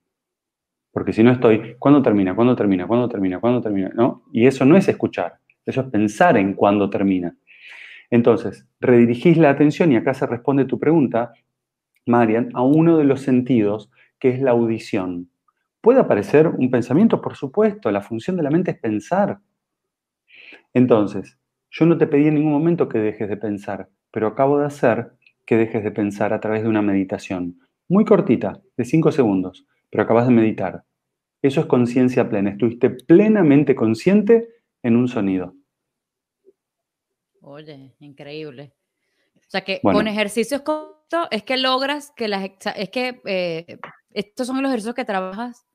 [0.91, 2.35] porque si no estoy, ¿cuándo termina?
[2.35, 2.87] ¿Cuándo termina?
[2.87, 3.39] ¿Cuándo termina?
[3.39, 3.91] ¿Cuándo termina?
[3.93, 4.23] ¿No?
[4.31, 7.35] Y eso no es escuchar, eso es pensar en cuándo termina.
[8.13, 11.33] Entonces, redirigís la atención y acá se responde tu pregunta,
[12.05, 15.31] Marian, a uno de los sentidos que es la audición.
[15.81, 17.19] ¿Puede aparecer un pensamiento?
[17.19, 19.39] Por supuesto, la función de la mente es pensar.
[20.75, 21.39] Entonces,
[21.71, 25.13] yo no te pedí en ningún momento que dejes de pensar, pero acabo de hacer
[25.43, 27.61] que dejes de pensar a través de una meditación.
[27.89, 30.83] Muy cortita, de cinco segundos, pero acabas de meditar.
[31.41, 32.51] Eso es conciencia plena.
[32.51, 34.49] Estuviste plenamente consciente
[34.83, 35.55] en un sonido.
[37.45, 38.73] Oye, increíble.
[39.35, 42.49] O sea que con ejercicios cortos es que logras que las...
[42.75, 43.79] Es que eh,
[44.11, 45.67] estos son los ejercicios que trabajas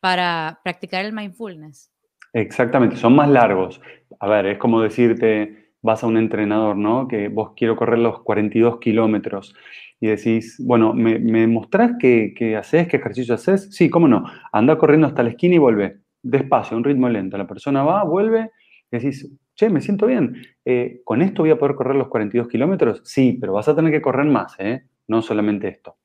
[0.00, 1.92] para practicar el mindfulness.
[2.32, 3.80] Exactamente, son más largos.
[4.20, 7.08] A ver, es como decirte, vas a un entrenador, ¿no?
[7.08, 9.54] Que vos quiero correr los 42 kilómetros
[10.00, 13.68] y decís, bueno, ¿me, me mostrás qué, qué, haces, qué ejercicio haces?
[13.70, 14.24] Sí, cómo no.
[14.52, 15.98] Anda corriendo hasta la esquina y vuelve.
[16.22, 17.36] Despacio, a un ritmo lento.
[17.36, 18.50] La persona va, vuelve
[18.90, 20.40] y decís, che, me siento bien.
[20.64, 23.00] Eh, ¿Con esto voy a poder correr los 42 kilómetros?
[23.04, 24.84] Sí, pero vas a tener que correr más, ¿eh?
[25.08, 25.96] No solamente esto.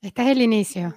[0.00, 0.94] Este es el inicio.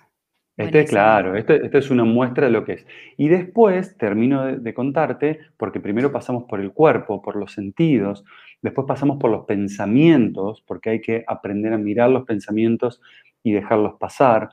[0.58, 2.88] Este es claro, esto, es una muestra de lo que es.
[3.18, 8.24] Y después termino de, contarte, porque primero pasamos por el cuerpo, por los sentidos,
[8.62, 13.02] después pasamos por los pensamientos, porque hay que aprender a mirar los pensamientos
[13.44, 14.50] y dejarlos pasar.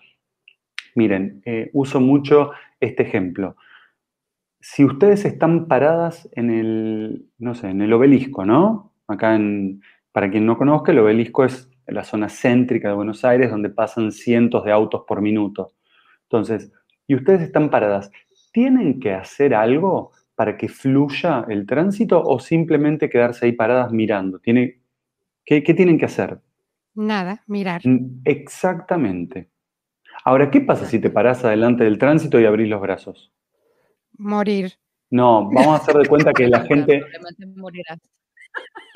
[0.96, 3.56] Miren, eh, uso mucho este ejemplo.
[4.62, 8.94] Si ustedes están paradas en el, no sé, en el obelisco, ¿no?
[9.09, 13.51] Acá en, para quien no conozca, el obelisco es la zona céntrica de Buenos Aires,
[13.51, 15.72] donde pasan cientos de autos por minuto.
[16.22, 16.72] Entonces,
[17.07, 18.11] y ustedes están paradas,
[18.53, 24.38] ¿tienen que hacer algo para que fluya el tránsito o simplemente quedarse ahí paradas mirando?
[24.38, 24.81] ¿Tiene,
[25.44, 26.40] qué, tienen que hacer?
[26.94, 27.83] Nada, mirar.
[28.25, 29.51] Exactamente.
[30.25, 33.33] Ahora, ¿qué pasa si te paras adelante del tránsito y abrís los brazos?
[34.18, 34.72] Morir.
[35.11, 37.03] No, vamos a hacer de cuenta que la gente...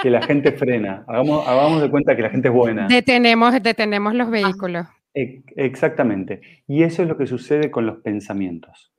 [0.02, 1.04] que la gente frena.
[1.06, 2.86] Hagamos, hagamos de cuenta que la gente es buena.
[2.88, 4.86] Detenemos, detenemos los vehículos.
[5.14, 6.40] Exactamente.
[6.66, 8.92] Y eso es lo que sucede con los pensamientos.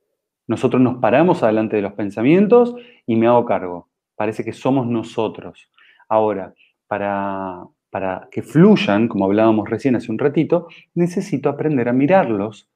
[0.48, 2.74] Nosotros nos paramos adelante de los pensamientos
[3.06, 3.88] y me hago cargo.
[4.16, 5.70] Parece que somos nosotros.
[6.08, 6.54] Ahora,
[6.88, 12.68] para, para que fluyan, como hablábamos recién hace un ratito, necesito aprender a mirarlos,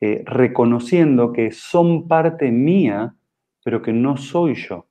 [0.00, 3.14] eh, reconociendo que son parte mía,
[3.64, 4.86] pero que no soy yo.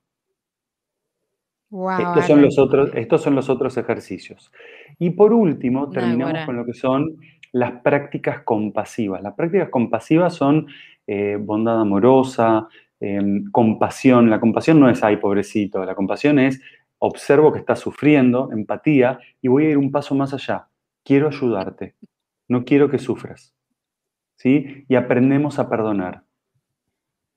[1.99, 4.51] estos, son los otros, estos son los otros ejercicios.
[4.97, 7.17] Y por último, terminamos con lo que son
[7.51, 9.21] las prácticas compasivas.
[9.21, 10.67] Las prácticas compasivas son
[11.07, 12.67] eh, bondad amorosa,
[12.99, 14.29] em, compasión.
[14.29, 16.59] La compasión no es, ay, pobrecito, la compasión es,
[16.97, 20.67] observo que estás sufriendo, empatía, y voy a ir un paso más allá.
[21.03, 21.95] Quiero ayudarte,
[22.47, 23.53] no quiero que sufras.
[24.37, 24.85] ¿Sí?
[24.87, 26.23] Y aprendemos a perdonar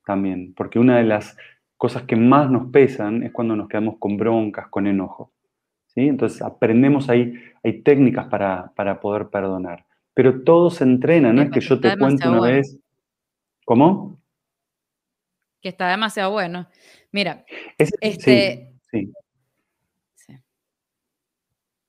[0.05, 1.37] también, porque una de las
[1.77, 5.33] cosas que más nos pesan es cuando nos quedamos con broncas, con enojo.
[5.87, 6.09] ¿Sí?
[6.09, 9.85] Entonces aprendemos ahí, hay técnicas para, para poder perdonar
[10.19, 12.77] pero todo se entrena, no es que yo te cuente una vez.
[13.65, 14.21] ¿Cómo?
[15.63, 16.69] Que está demasiado bueno.
[17.13, 17.45] Mira,
[17.79, 18.75] este.
[18.91, 19.13] Sí,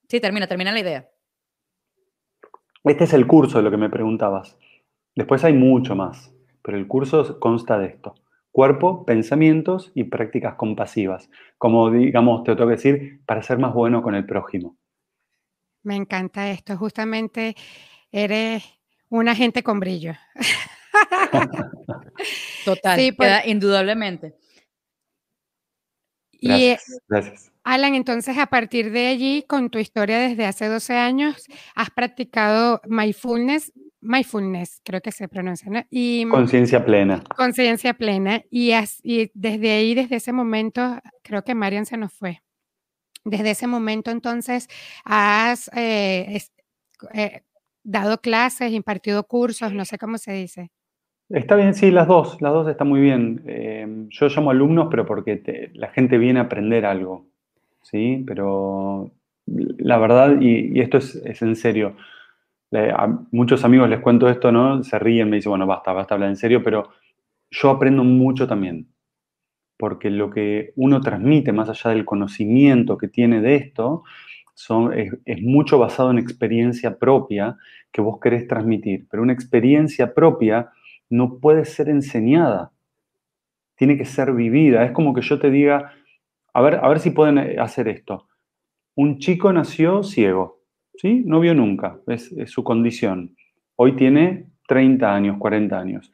[0.08, 0.20] sí.
[0.20, 1.10] termina, termina la idea.
[2.84, 4.60] Este es el curso de lo que me preguntabas.
[5.20, 8.16] Después hay mucho más, pero el curso consta de esto.
[8.54, 11.30] Cuerpo, pensamientos y prácticas compasivas.
[11.58, 14.78] Como, digamos, te tengo que decir, para ser más bueno con el prójimo.
[15.84, 16.78] Me encanta esto.
[16.78, 17.54] Justamente
[18.14, 18.64] eres
[19.10, 20.14] una gente con brillo.
[22.64, 24.38] Total, sí, pues indudablemente.
[26.42, 27.52] Gracias, y, gracias.
[27.66, 31.44] Alan, entonces a partir de allí, con tu historia desde hace 12 años,
[31.76, 35.82] has practicado mindfulness, mindfulness, creo que se pronuncia, ¿no?
[35.90, 37.24] Y mm, conciencia plena.
[37.36, 38.44] Conciencia plena.
[38.50, 38.72] Y,
[39.04, 42.42] y, desde ahí, desde ese momento, creo que Marian se nos fue.
[43.26, 44.68] Desde ese momento, entonces,
[45.04, 46.40] has eh,
[47.14, 47.42] eh,
[47.84, 50.72] dado clases, impartido cursos, no sé cómo se dice.
[51.30, 53.44] Está bien, sí, las dos, las dos están muy bien.
[53.46, 57.28] Em, yo llamo alumnos, pero porque la gente viene a aprender algo,
[57.84, 58.24] ¿sí?
[58.26, 59.12] Pero
[59.46, 61.96] la verdad, y, esto es, en serio,
[62.72, 64.84] a muchos amigos les cuento esto, ¿no?
[64.84, 66.90] Se ríen, me dicen, bueno, basta, basta hablar en serio, pero
[67.50, 68.88] yo aprendo mucho también,
[69.78, 74.04] porque lo que uno transmite, más allá del conocimiento que tiene de esto,
[75.26, 77.58] es, mucho basado en experiencia propia
[77.92, 80.70] que vos querés transmitir, pero una experiencia propia
[81.10, 82.72] no puede ser enseñada,
[83.76, 84.84] tiene que ser vivida.
[84.84, 85.94] Es como que yo te diga,
[86.54, 88.28] a ver, a ver si pueden eh, hacer esto.
[88.96, 90.59] Un chico nació ciego,
[91.00, 91.24] ¿sí?
[91.26, 93.36] No vio nunca, es, es su condición.
[93.76, 96.12] Hoy tiene 30 años, 40 años.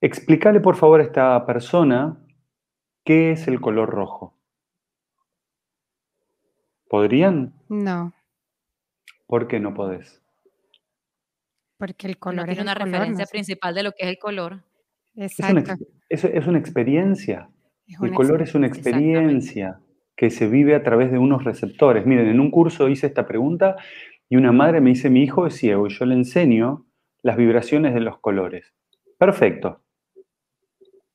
[0.00, 2.16] Explícale por favor a esta persona
[3.04, 4.34] qué es el color rojo.
[6.88, 7.54] ¿Podrían?
[7.68, 8.12] No.
[9.26, 10.22] ¿Por qué no podés?
[11.76, 14.62] Porque el color es una referencia principal de lo que es el color.
[15.16, 15.74] Exacto.
[16.08, 17.48] Es una, es, una experiencia.
[18.00, 19.80] el color es una experiencia
[20.16, 22.06] que se vive a través de unos receptores.
[22.06, 23.76] Miren, en un curso hice esta pregunta
[24.28, 26.86] y una madre me dice, mi hijo es ciego y yo le enseño
[27.22, 28.74] las vibraciones de los colores.
[29.18, 29.82] Perfecto.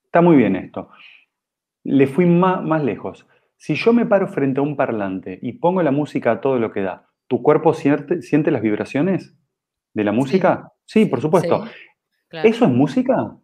[0.05, 0.89] Está muy bien esto.
[1.83, 3.27] Le fui más, más lejos.
[3.57, 6.71] Si yo me paro frente a un parlante y pongo la música a todo lo
[6.71, 9.37] que da, ¿tu cuerpo siente, siente las vibraciones
[9.93, 10.71] de la música?
[10.85, 11.65] Sí, por supuesto.
[12.31, 13.37] ¿Eso es música?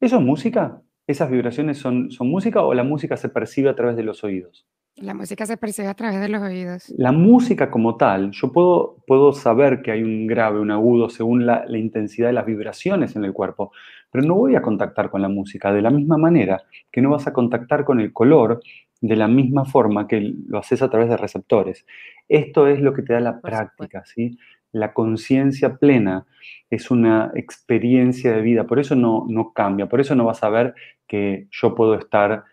[0.00, 0.82] ¿Eso es música?
[1.06, 4.66] ¿Esas vibraciones son, son música o la música se percibe a través de los oídos?
[4.96, 6.92] La música se percibe a través de los oídos.
[6.96, 11.46] La música como tal, yo puedo, puedo saber que hay un grave, un agudo, según
[11.46, 13.72] la, la, intensidad de las vibraciones en el cuerpo,
[14.10, 17.26] pero no voy a contactar con la música de la misma manera que no vas
[17.26, 18.60] a contactar con el color
[19.00, 21.84] de la misma forma que lo haces a través de receptores.
[22.28, 24.38] Esto es lo que te da la práctica, ¿sí?
[24.72, 26.26] La conciencia plena
[26.70, 30.48] es una experiencia de vida, por eso no, no cambia, por eso no vas a
[30.48, 30.74] ver
[31.06, 32.44] que yo puedo estar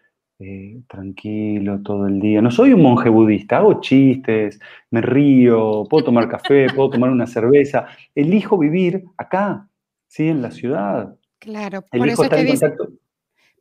[0.41, 2.41] eh, tranquilo todo el día.
[2.41, 7.27] No soy un monje budista, hago chistes, me río, puedo tomar café, puedo tomar una
[7.27, 7.87] cerveza.
[8.15, 9.67] Elijo vivir acá,
[10.07, 10.29] ¿sí?
[10.29, 11.15] En la ciudad.
[11.39, 12.73] Claro, por eso, es que dice,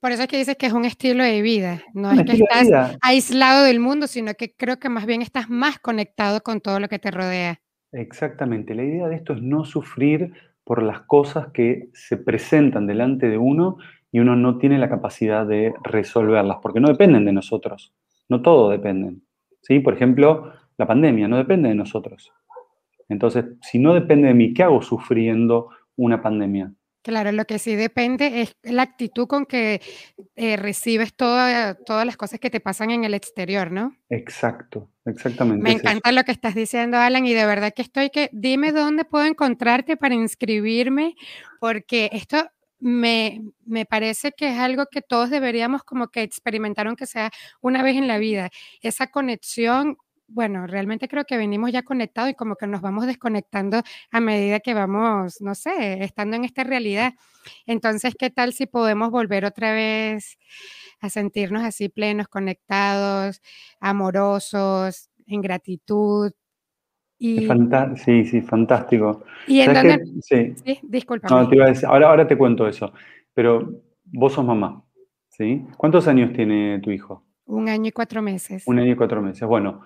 [0.01, 1.83] por eso es que dices que es un estilo de vida.
[1.95, 5.81] No es que estás aislado del mundo, sino que creo que más bien estás más
[5.81, 7.61] conectado con todo lo que te rodea.
[7.93, 8.75] Exactamente.
[8.75, 10.33] La idea de esto es no sufrir
[10.65, 13.79] por las cosas que se presentan delante de uno
[14.13, 17.95] y uno no tiene la capacidad de resolverlas, porque no dependen de nosotros,
[18.29, 19.23] no todo dependen.
[19.63, 19.81] ¿sí?
[19.81, 22.33] Por ejemplo, la pandemia no depende de nosotros.
[23.09, 26.73] Entonces, si no depende de mí, ¿qué hago sufriendo una pandemia?
[27.09, 29.81] Claro, lo que sí depende es la actitud con que
[30.37, 33.97] eh, recibes todas las cosas que te pasan en el exterior, ¿no?
[34.11, 35.63] Exacto, exactamente.
[35.63, 39.07] Me encanta lo que estás diciendo, Alan, y de verdad que estoy que, dime dónde
[39.07, 41.15] puedo encontrarte para inscribirme,
[41.61, 42.47] porque esto
[42.79, 47.31] me, me, parece que es algo que todos deberíamos como que experimentar, aunque sea
[47.63, 48.51] una vez en la vida.
[48.83, 49.97] Esa conexión,
[50.29, 54.61] bueno, realmente creo que venimos ya conectados y como que nos vamos desconectando a medida
[54.61, 57.15] que vamos, no sé, estando en esta realidad.
[57.67, 60.39] Entonces, ¿qué tal si podemos volver otra vez
[61.01, 63.41] a sentirnos así plenos, conectados,
[63.81, 66.33] amorosos, en gratitud,
[67.19, 69.25] sí, sí, fantástico.
[69.47, 70.05] ¿Y en dónde?
[70.23, 70.55] Sí.
[70.65, 71.29] sí, disculpa.
[71.29, 71.49] No,
[71.89, 72.93] ahora, ahora te cuento eso,
[73.35, 74.85] pero vos sos mamá,
[75.29, 75.65] ¿sí?
[75.77, 77.25] ¿Cuántos años tiene tu hijo?
[77.47, 78.65] Un año y cuatro meses.
[78.67, 79.47] Un año y cuatro meses.
[79.49, 79.83] Bueno,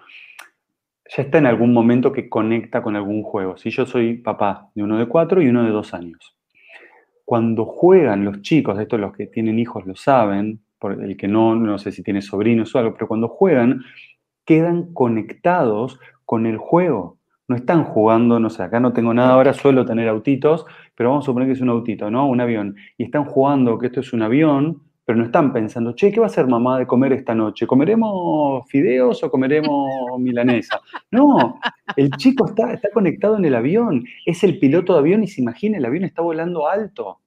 [1.09, 3.57] ya está en algún momento que conecta con algún juego.
[3.57, 6.37] Si yo soy papá de uno de cuatro y uno de dos años.
[7.25, 11.55] Cuando juegan los chicos, estos los que tienen hijos lo saben, por el que no,
[11.55, 13.83] no sé si tiene sobrinos o algo, pero cuando juegan,
[14.45, 17.19] quedan conectados con el juego
[17.53, 21.25] no están jugando, no sé, acá no tengo nada ahora, suelo tener autitos, pero vamos
[21.25, 22.27] a suponer que es un autito, ¿no?
[22.27, 22.77] Un avión.
[22.97, 26.27] Y están jugando que esto es un avión, pero no están pensando, che, ¿qué va
[26.27, 27.67] a hacer mamá de comer esta noche?
[27.67, 30.81] ¿Comeremos fideos o comeremos milanesa?
[31.11, 31.59] No,
[31.97, 35.41] el chico está, está conectado en el avión, es el piloto de avión y se
[35.41, 37.21] imagina, el avión está volando alto.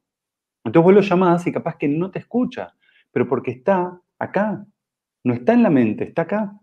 [0.63, 2.73] Entonces vos lo llamás y capaz que no te escucha,
[3.11, 4.65] pero porque está acá,
[5.23, 6.59] no está en la mente, está acá.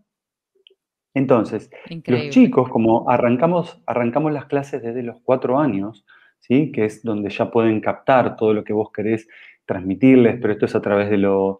[1.13, 1.69] Entonces,
[2.05, 6.05] los chicos, como arrancamos, arrancamos las clases desde los cuatro años,
[6.39, 6.71] ¿sí?
[6.71, 9.27] que es donde ya pueden captar todo lo que vos querés
[9.65, 11.57] transmitirles, pero esto es a través de, los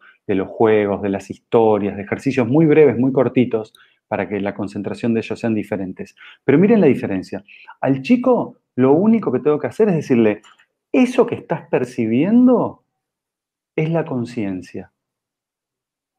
[0.47, 3.73] juegos, de las historias, de ejercicios muy breves, muy cortitos,
[4.07, 6.15] para que la concentración de ellos sean diferentes.
[6.43, 7.43] Pero miren la diferencia.
[7.81, 10.41] Al chico lo único que tengo que hacer es decirle,
[10.91, 12.83] eso que estás percibiendo
[13.75, 14.91] es la conciencia.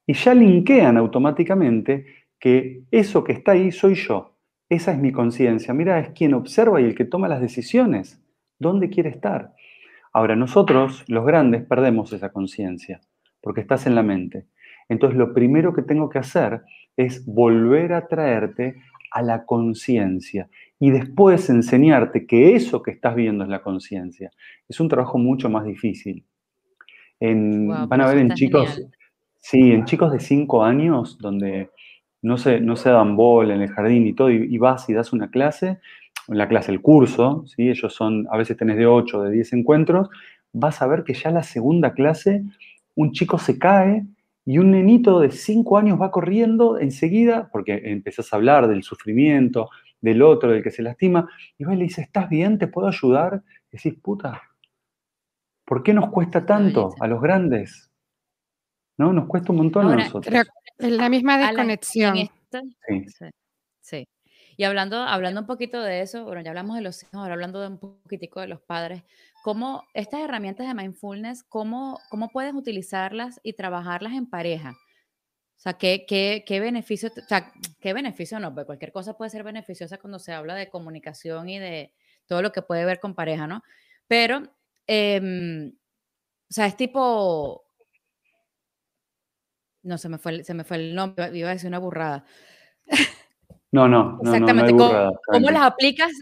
[0.07, 2.07] Y ya linkean automáticamente
[2.39, 4.37] que eso que está ahí soy yo.
[4.69, 5.73] Esa es mi conciencia.
[5.73, 8.21] Mira, es quien observa y el que toma las decisiones.
[8.59, 9.55] ¿Dónde quiere estar?
[10.15, 13.01] Ahora, nosotros, los grandes, perdemos esa conciencia,
[13.43, 14.47] porque estás en la mente.
[14.89, 16.63] Entonces, lo primero que tengo que hacer
[16.97, 18.77] es volver a traerte
[19.11, 20.49] a la conciencia
[20.79, 24.31] y después enseñarte que eso que estás viendo es la conciencia.
[24.69, 26.25] Es un trabajo mucho más difícil.
[27.21, 28.83] van a ver en chicos,
[29.37, 31.71] sí, en chicos de 5 años, donde
[32.23, 35.13] no se, no se dan bol en el jardín y todo, y, vas y das
[35.13, 35.79] una clase,
[36.29, 37.69] la clase, el curso, ¿sí?
[37.69, 40.09] ellos son, a veces tenés de 8 de 10 encuentros,
[40.53, 42.43] vas a ver que ya la segunda clase
[42.95, 44.07] un chico se cae
[44.47, 49.71] y un nenito de 5 años va corriendo enseguida, porque empezás a hablar del sufrimiento,
[50.01, 52.59] del otro, del que se lastima, y va y le dice, ¿estás bien?
[52.59, 53.43] ¿Te puedo ayudar?
[53.71, 54.43] Y decís, puta,
[55.65, 57.91] ¿por qué nos cuesta tanto a los grandes?
[58.99, 59.13] ¿No?
[59.13, 60.47] Nos cuesta un montón a nosotros.
[60.79, 62.17] Es la misma desconexión.
[62.17, 63.31] Sí.
[63.81, 64.09] sí.
[64.57, 67.61] Y hablando, hablando un poquito de eso, bueno, ya hablamos de los hijos, ahora hablando
[67.61, 69.03] de un poquitico de los padres,
[69.43, 74.71] ¿cómo estas herramientas de mindfulness, cómo, cómo puedes utilizarlas y trabajarlas en pareja?
[75.57, 78.55] O sea, ¿qué, qué, qué beneficio, o sea, qué beneficio no?
[78.55, 81.93] Porque cualquier cosa puede ser beneficiosa cuando se habla de comunicación y de
[82.27, 83.63] todo lo que puede ver con pareja, ¿no?
[84.09, 84.43] Pero,
[84.87, 85.71] em,
[86.51, 87.65] o sea, es tipo,
[89.83, 92.25] no, se me fue se me fue el nombre, iba a decir una burrada.
[93.75, 94.71] No, no, Exactamente.
[94.71, 96.13] ¿Cómo, las aplicas?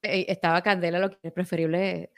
[0.00, 2.12] estaba Candela, lo que es preferible.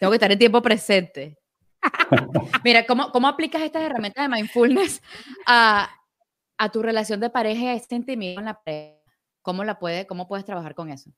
[0.00, 1.38] Tengo que estar en tiempo presente.
[2.64, 5.00] Mira, ¿cómo, ¿cómo aplicas estas herramientas de mindfulness
[5.46, 5.88] a,
[6.58, 8.98] a tu relación de pareja, esta intimidad con la pareja,
[9.40, 11.12] ¿cómo la puede, cómo puedes trabajar con eso?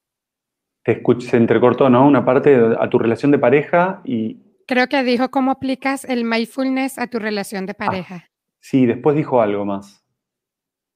[0.82, 2.07] Te se entrecortó, ¿no?
[2.07, 4.43] Una parte a tu relación de pareja y...
[4.66, 8.30] Creo que dijo cómo aplicas el mindfulness a tu relación de ah, pareja.
[8.61, 10.05] sí, después dijo algo más.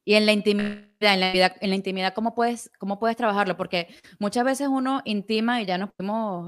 [0.05, 3.57] Y en la intimidad, en la, en la intimidad, ¿cómo puedes, ¿cómo puedes trabajarlo?
[3.57, 3.89] Porque
[4.19, 5.91] muchas veces uno intima y ya nos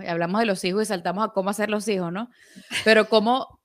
[0.07, 2.29] hablamos de los hijos y saltamos a cómo hacer los hijos, ¿no?
[2.85, 3.61] Pero cómo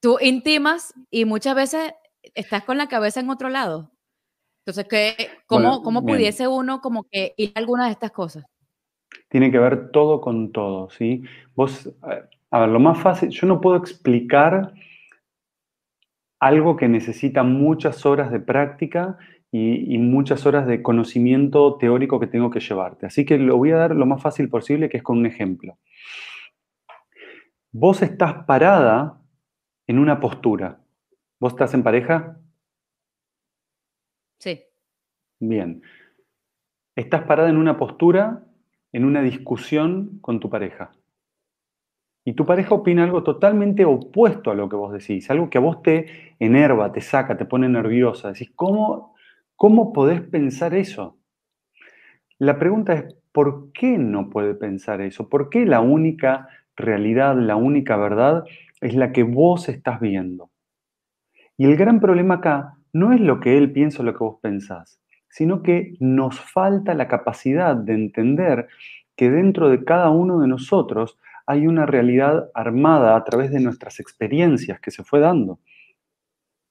[0.00, 1.92] tú intimas y muchas veces
[2.34, 3.90] estás con la cabeza en otro lado.
[4.66, 8.44] Entonces, ¿qué, ¿cómo, ¿cómo pudiese uno como que ir a alguna de estas cosas?
[9.28, 11.22] Tiene que ver todo con todo, ¿sí?
[11.54, 11.90] Vos,
[12.50, 14.72] a ver, lo más fácil, yo no puedo explicar
[16.40, 19.18] algo que necesita muchas horas de práctica
[19.56, 23.06] y, muchas horas de conocimiento teórico que tengo que llevarte.
[23.06, 25.78] Así que lo voy a dar lo más fácil posible, que es con un ejemplo.
[27.70, 29.22] Vos estás parada
[29.86, 30.80] en una postura.
[31.38, 32.40] ¿Vos estás en pareja?
[34.40, 34.60] Sí.
[35.38, 35.82] Bien.
[36.96, 38.44] Estás parada en una postura,
[38.90, 40.92] en una discusión con tu pareja
[42.24, 45.60] y tu pareja opina algo totalmente opuesto a lo que vos decís, algo que a
[45.60, 48.28] vos te enerva, te saca, te pone nerviosa.
[48.28, 49.13] Decís, ¿cómo,
[49.56, 51.18] cómo podés pensar eso?
[52.38, 55.28] La pregunta es, ¿por qué no puede pensar eso?
[55.28, 58.44] ¿Por qué la única realidad, la única verdad
[58.80, 60.50] es la que vos estás viendo?
[61.56, 64.38] Y el gran problema acá no es lo que él piensa o lo que vos
[64.40, 68.68] pensás, sino que nos falta la capacidad de entender
[69.16, 74.00] que dentro de cada uno de nosotros hay una realidad armada a través de nuestras
[74.00, 75.60] experiencias que se fue dando.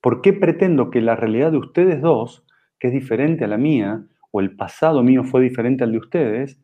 [0.02, 2.46] ¿Por qué pretendo que la realidad de ustedes dos,
[2.84, 6.60] que es diferente a la mía, o el pasado mío fue diferente al de ustedes,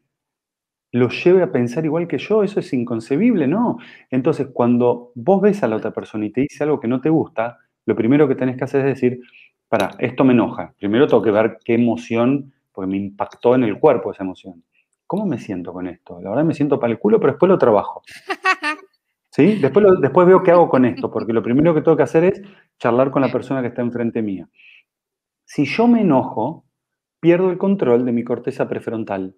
[0.91, 2.43] lo lleve a pensar igual que yo?
[2.43, 3.77] Eso es inconcebible, ¿no?
[4.09, 7.09] Entonces, cuando vos ves a la otra persona y te dice algo que no te
[7.09, 9.21] gusta, lo primero que tenés que hacer es decir,
[9.69, 10.73] para, esto me enoja.
[10.77, 14.61] Primero tengo que ver qué emoción, porque me impactó en el cuerpo esa emoción.
[15.07, 16.19] ¿cómo me siento con esto?
[16.21, 18.03] La verdad me siento para el culo, pero después lo trabajo.
[19.31, 19.55] ¿Sí?
[19.55, 22.41] Después, después veo qué hago con esto, porque lo primero que tengo que hacer es
[22.77, 24.49] charlar con la persona que está enfrente mía.
[25.51, 26.63] Si yo me enojo,
[27.19, 29.35] pierdo el control de mi corteza prefrontal.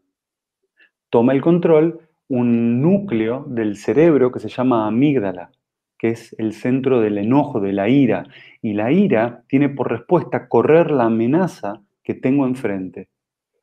[1.10, 5.52] Toma el control un núcleo del cerebro que se llama amígdala,
[5.98, 8.26] que es el centro del enojo, de la ira.
[8.62, 13.08] Y la ira tiene por respuesta correr la amenaza que tengo enfrente.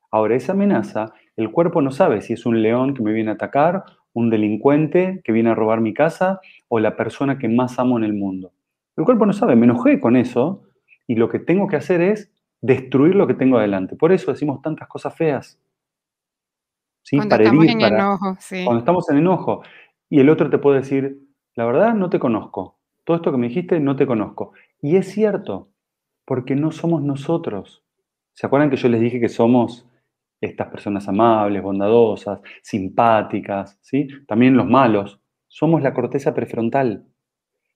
[0.09, 3.35] Ahora, esa amenaza el cuerpo no sabe si es un león que me viene a
[3.35, 7.99] atacar, un delincuente que viene a robar mi casa o la persona que más amo
[7.99, 8.53] en el mundo.
[8.97, 10.63] El cuerpo no sabe, me enojé con eso
[11.05, 12.31] y lo que tengo que hacer es
[12.61, 13.95] destruir lo que tengo adelante.
[13.95, 15.59] Por eso decimos tantas cosas feas.
[17.03, 17.17] ¿Sí?
[17.17, 18.63] Cuando estamos en enojo, sí.
[18.65, 19.63] Cuando estamos en enojo.
[20.09, 21.19] Y el otro te puede decir,
[21.55, 22.79] la verdad no te conozco.
[23.03, 24.53] Todo esto que me dijiste no te conozco.
[24.81, 25.69] Y es cierto,
[26.25, 27.83] porque no somos nosotros.
[28.33, 29.89] ¿Se acuerdan que yo les dije que somos
[30.41, 34.07] estas personas amables, bondadosas, simpáticas, ¿sí?
[34.27, 35.19] También los malos.
[35.47, 37.05] Somos la corteza prefrontal.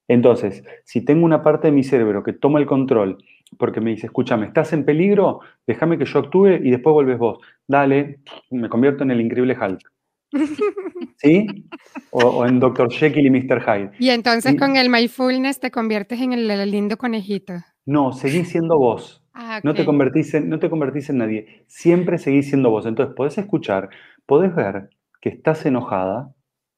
[0.07, 3.17] Entonces, si tengo una parte de mi cerebro que toma el control
[3.57, 7.39] porque me dice, escúchame, estás en peligro, déjame que yo actúe y después vuelves vos.
[7.67, 9.91] Dale, me convierto en el increíble Hulk.
[11.17, 11.47] ¿Sí?
[12.11, 12.91] O, en Dr.
[12.91, 13.61] Jekyll y Mr.
[13.61, 13.91] Hyde.
[13.99, 17.53] Y entonces con el mindfulness te conviertes en el lindo conejito.
[17.85, 19.23] No, seguís siendo vos.
[19.33, 21.65] Ah, no, te convertís en, no te convertís en nadie.
[21.67, 22.85] Siempre seguís siendo vos.
[22.85, 23.89] Entonces, podés escuchar,
[24.25, 24.89] podés ver
[25.21, 26.33] que estás enojada,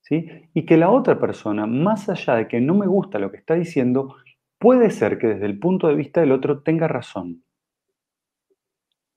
[0.05, 0.49] ¿sí?
[0.53, 3.55] Y que la otra persona, más allá de que no me gusta lo que está
[3.55, 4.15] diciendo,
[4.59, 7.43] puede ser que desde el punto de vista del otro tenga razón.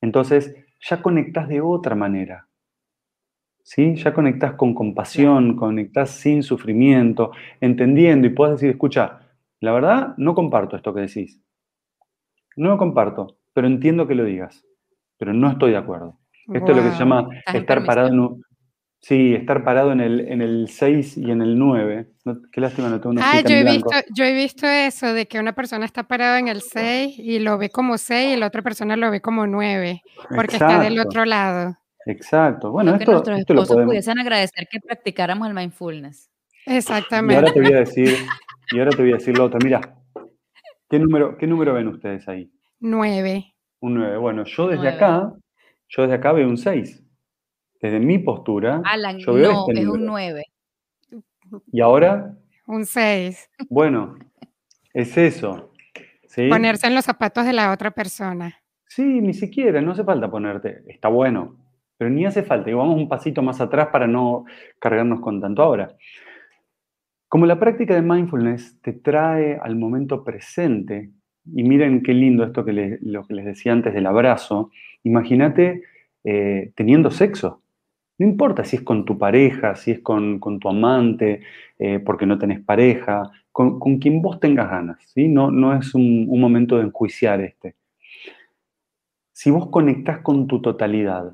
[0.01, 2.49] Entonces, ya conectás de otra manera.
[3.62, 3.97] ¿Sí?
[3.97, 9.20] Ya conectás con compasión, conectás sin sufrimiento, entendiendo y puedes decir, escucha,
[9.61, 11.39] la verdad no comparto esto que decís.
[12.57, 14.64] No lo comparto, pero entiendo que lo digas,
[15.18, 16.18] pero no estoy de acuerdo.
[16.51, 18.43] Esto es lo que se llama estar parado en un,
[19.01, 22.11] Sí, estar parado en el, en el 6 y en el 9.
[22.53, 25.38] qué lástima, no tengo una Ah, yo he, visto, yo he visto eso, de que
[25.38, 28.62] una persona está parada en el 6 y lo ve como 6 y la otra
[28.62, 30.03] persona lo ve como 9,
[30.34, 31.78] porque está del otro lado.
[32.07, 32.72] Exacto.
[32.72, 33.90] Bueno, esto, nuestros esto lo podemos...
[33.90, 36.30] pudiesen agradecer que practicáramos el mindfulness.
[36.66, 37.34] Exactamente.
[37.34, 38.16] Y ahora te voy a decir,
[38.72, 39.59] y ahora te voy a decir lo otro.
[39.62, 39.80] Mira,
[40.90, 42.51] ¿Qué número, ¿Qué número ven ustedes ahí?
[42.80, 43.55] Nueve.
[43.80, 44.16] Un nueve.
[44.16, 45.34] Bueno, yo desde acá,
[45.88, 47.05] yo desde acá veo un seis.
[47.80, 48.82] Desde mi postura,
[49.18, 50.44] yo veo no, este es un nueve.
[51.72, 52.34] ¿Y ahora?
[52.66, 53.48] Un seis.
[53.68, 54.16] Bueno,
[54.92, 55.72] es eso.
[56.48, 58.54] Ponerse en los zapatos de la otra persona.
[58.86, 60.82] Sí, ni siquiera, no hace falta ponerte.
[60.86, 61.56] Está bueno,
[61.96, 62.70] pero ni hace falta.
[62.70, 64.44] Y vamos un pasito más atrás para no
[64.78, 65.96] cargarnos con tanto ahora.
[67.28, 71.10] Como la práctica de mindfulness te trae al momento presente,
[71.44, 74.70] y miren qué lindo esto que lo que les decía antes del abrazo,
[75.02, 75.82] imagínate
[76.24, 77.62] eh, teniendo sexo.
[78.18, 81.42] No importa si es con tu pareja, si es con, tu amante,
[81.78, 84.98] eh, porque no tenés pareja, con, quien vos tengas ganas.
[85.16, 87.76] No, no es un, momento de enjuiciar este.
[89.32, 91.32] Si vos conectás con tu totalidad,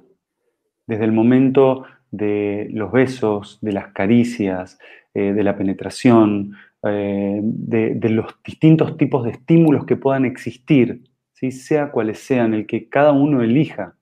[0.87, 4.78] desde el momento de los besos, de las caricias,
[5.14, 11.03] eh, de la penetración, eh, de, los distintos tipos de estímulos que puedan existir,
[11.51, 13.95] sea cuales sean, el que cada uno elija,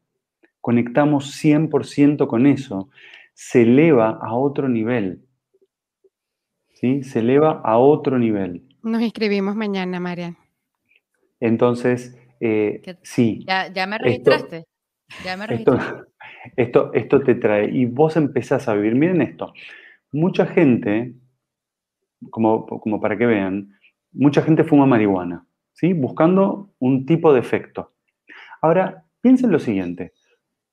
[0.62, 2.88] conectamos 100% con eso,
[3.34, 5.26] se eleva a otro nivel.
[6.72, 7.02] ¿sí?
[7.02, 8.62] Se eleva a otro nivel.
[8.82, 10.36] Nos inscribimos mañana, María.
[11.40, 13.44] Entonces, eh, sí.
[13.46, 14.64] ¿Ya, me registraste?
[15.24, 16.04] ya me registraste.
[16.56, 18.96] Esto, esto, te trae y vos empezás a vivir.
[18.96, 19.52] Miren esto,
[20.10, 21.14] mucha gente,
[22.30, 23.78] como, como para que vean,
[24.10, 25.92] mucha gente fuma marihuana, ¿sí?
[25.92, 27.92] buscando un tipo de efecto.
[28.60, 30.14] Ahora, piensen lo siguiente,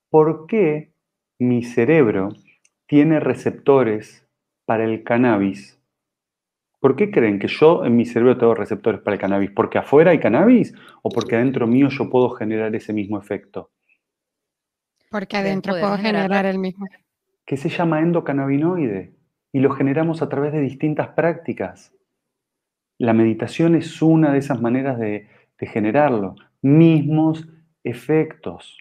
[0.10, 0.93] ¿por qué
[1.39, 2.30] mi cerebro
[2.88, 4.28] tiene receptores
[4.66, 5.80] para el cannabis?
[6.80, 9.51] ¿Por qué creen que yo en mi cerebro tengo receptores para el cannabis?
[9.51, 13.72] ¿Porque afuera hay cannabis o porque adentro mío yo puedo generar ese mismo efecto?
[15.10, 16.86] Porque adentro puedo generar el mismo.
[17.45, 19.16] Que se llama endocannabinoide
[19.51, 21.93] y lo generamos a través de distintas prácticas.
[22.97, 25.28] La meditación es una de esas maneras de,
[25.60, 26.36] generarlo.
[26.62, 27.49] Mismos
[27.84, 28.78] efectos.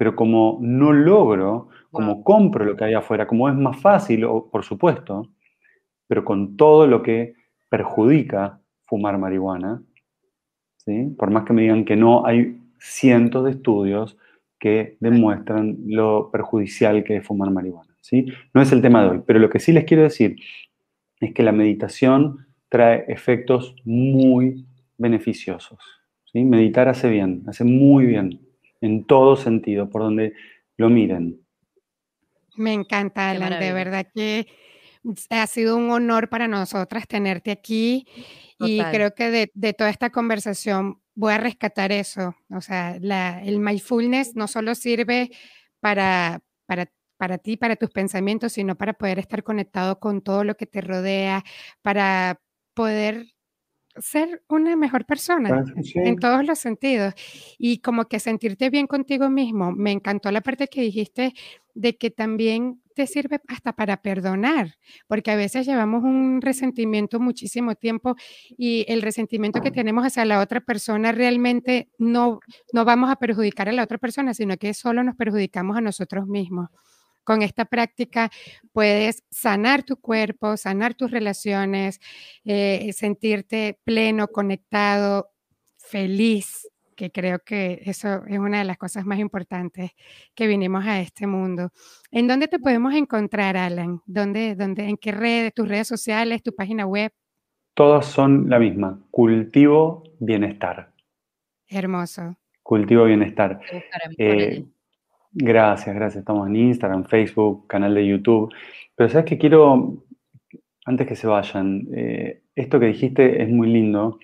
[0.00, 4.64] Pero como no logro, como compro lo que hay afuera, como es más fácil, por
[4.64, 5.28] supuesto,
[6.06, 7.34] pero con todo lo que
[7.68, 9.82] perjudica fumar marihuana,
[10.78, 11.14] ¿sí?
[11.18, 14.16] por más que me digan que no, hay cientos de estudios
[14.58, 17.94] que demuestran lo perjudicial que es fumar marihuana.
[18.00, 18.24] ¿sí?
[18.54, 20.36] No es el tema de hoy, pero lo que sí les quiero decir
[21.20, 24.64] es que la meditación trae efectos muy
[24.96, 25.78] beneficiosos.
[26.24, 26.42] ¿sí?
[26.42, 28.40] Meditar hace bien, hace muy bien,
[28.80, 30.34] en todo sentido, por donde
[30.76, 31.40] lo miren.
[32.56, 34.46] Me encanta, Alan, de verdad que
[35.30, 38.06] ha sido un honor para nosotras tenerte aquí
[38.58, 42.34] y creo que de, de, toda esta conversación voy a rescatar eso.
[42.50, 45.30] O sea, el mindfulness no solo sirve
[45.80, 50.56] para, para, para ti, para tus pensamientos, sino para poder estar conectado con todo lo
[50.56, 51.44] que te rodea,
[51.82, 52.40] para
[52.74, 53.26] poder
[53.96, 55.64] ser una mejor persona
[55.94, 57.14] en todos los sentidos
[57.58, 59.72] y como que sentirte bien contigo mismo.
[59.72, 61.34] Me encantó la parte que dijiste
[61.74, 64.74] de que también te sirve hasta para perdonar,
[65.06, 68.16] porque a veces llevamos un resentimiento muchísimo tiempo
[68.56, 72.40] y el resentimiento que tenemos hacia la otra persona realmente no,
[72.72, 76.26] no vamos a perjudicar a la otra persona, sino que solo nos perjudicamos a nosotros
[76.26, 76.68] mismos.
[77.24, 78.30] Con esta práctica
[78.72, 82.00] puedes sanar tu cuerpo, sanar tus relaciones,
[82.44, 85.30] eh, sentirte pleno, conectado,
[85.76, 86.68] feliz,
[87.00, 89.92] que creo que eso es una de las cosas más importantes
[90.34, 91.70] que vinimos a este mundo.
[92.10, 94.02] ¿En dónde te podemos encontrar, Alan?
[94.04, 97.10] ¿Dónde, dónde, ¿En qué redes, tus redes sociales, tu página web?
[97.72, 100.92] Todas son la misma, Cultivo Bienestar.
[101.68, 102.36] Hermoso.
[102.62, 103.60] Cultivo Bienestar.
[104.18, 104.66] Eh,
[105.32, 106.20] gracias, gracias.
[106.20, 108.52] Estamos en Instagram, Facebook, canal de YouTube.
[108.94, 110.04] Pero sabes que quiero,
[110.84, 114.18] antes que se vayan, eh, esto que dijiste es muy lindo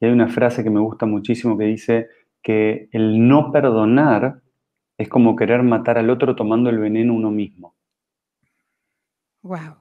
[0.00, 2.08] y hay una frase que me gusta muchísimo que dice
[2.42, 4.40] que el no perdonar
[4.98, 7.74] es como querer matar al otro tomando el veneno uno mismo.
[9.42, 9.76] Wow.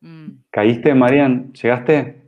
[0.00, 0.42] Mm.
[0.50, 1.52] ¿Caíste, Marian?
[1.52, 2.20] ¿Llegaste?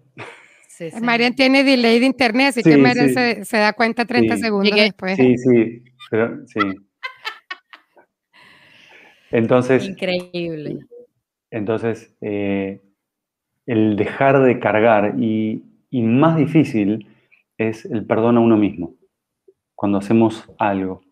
[0.69, 3.11] Sí, Marian tiene delay de internet, así que Marian
[3.45, 5.17] se, da cuenta 30 segundos después.
[5.17, 6.61] Sí, sí, pero sí.
[9.33, 9.89] Entonces.
[9.89, 10.87] Increíble.
[11.51, 12.81] Entonces, eh,
[13.67, 15.63] el dejar de cargar y
[15.93, 17.07] y más difícil
[17.59, 18.95] es el perdón a uno mismo
[19.75, 21.03] cuando hacemos algo.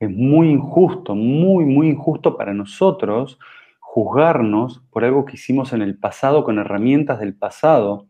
[0.00, 3.38] Es muy injusto, muy, muy injusto para nosotros
[3.78, 8.08] juzgarnos por algo que hicimos en el pasado con herramientas del pasado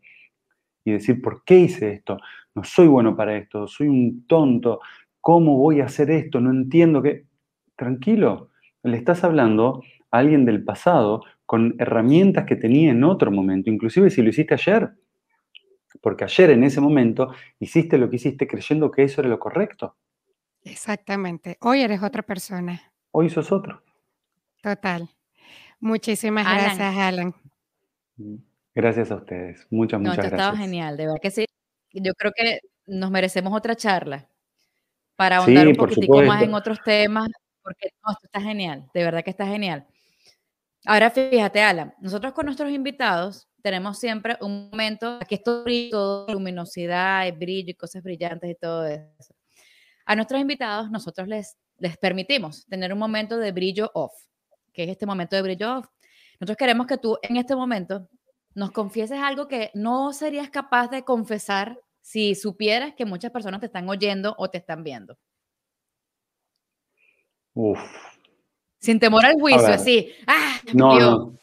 [0.83, 2.17] y decir, ¿por qué hice esto?
[2.55, 4.81] No soy bueno para esto, soy un tonto,
[5.21, 6.41] ¿cómo voy a hacer esto?
[6.41, 7.27] No entiendo qué.
[7.77, 8.51] Tranquilo,
[8.85, 14.11] le estás hablando a alguien del pasado con herramientas que tenía en otro momento, inclusive
[14.11, 14.93] si lo hiciste ayer
[16.05, 19.97] porque ayer en ese momento hiciste lo que hiciste creyendo que eso era lo correcto.
[20.63, 21.57] Exactamente.
[21.61, 22.93] Hoy eres otra persona.
[23.11, 23.83] Hoy sos otro.
[24.63, 25.09] Total.
[25.81, 27.35] Muchísimas gracias, Alan.
[28.75, 29.67] Gracias a ustedes.
[29.71, 30.33] Muchas, muchas gracias.
[30.35, 31.47] estado genial, de verdad que sí.
[31.93, 34.29] Yo creo que nos merecemos otra charla
[35.17, 37.29] para ahondar un poquitico más en otros temas,
[37.65, 39.87] porque no, esto está genial, de verdad que está genial.
[40.85, 47.33] Ahora fíjate, Alan, nosotros con nuestros invitados tenemos siempre un momento, aquí estoy todo luminosidad,
[47.39, 49.35] brillo y cosas brillantes y todo eso.
[50.05, 54.13] A nuestros invitados nosotros les, les permitimos tener un momento de brillo off,
[54.75, 55.87] que es este momento de brillo off.
[56.39, 58.07] Nosotros queremos que tú en este momento
[58.55, 63.67] nos confieses algo que no serías capaz de confesar si supieras que muchas personas te
[63.67, 65.17] están oyendo o te están viendo.
[67.55, 67.81] Uf.
[68.79, 70.13] Sin temor al juicio, así.
[70.27, 70.59] ¡Ah!
[70.75, 71.39] No, no.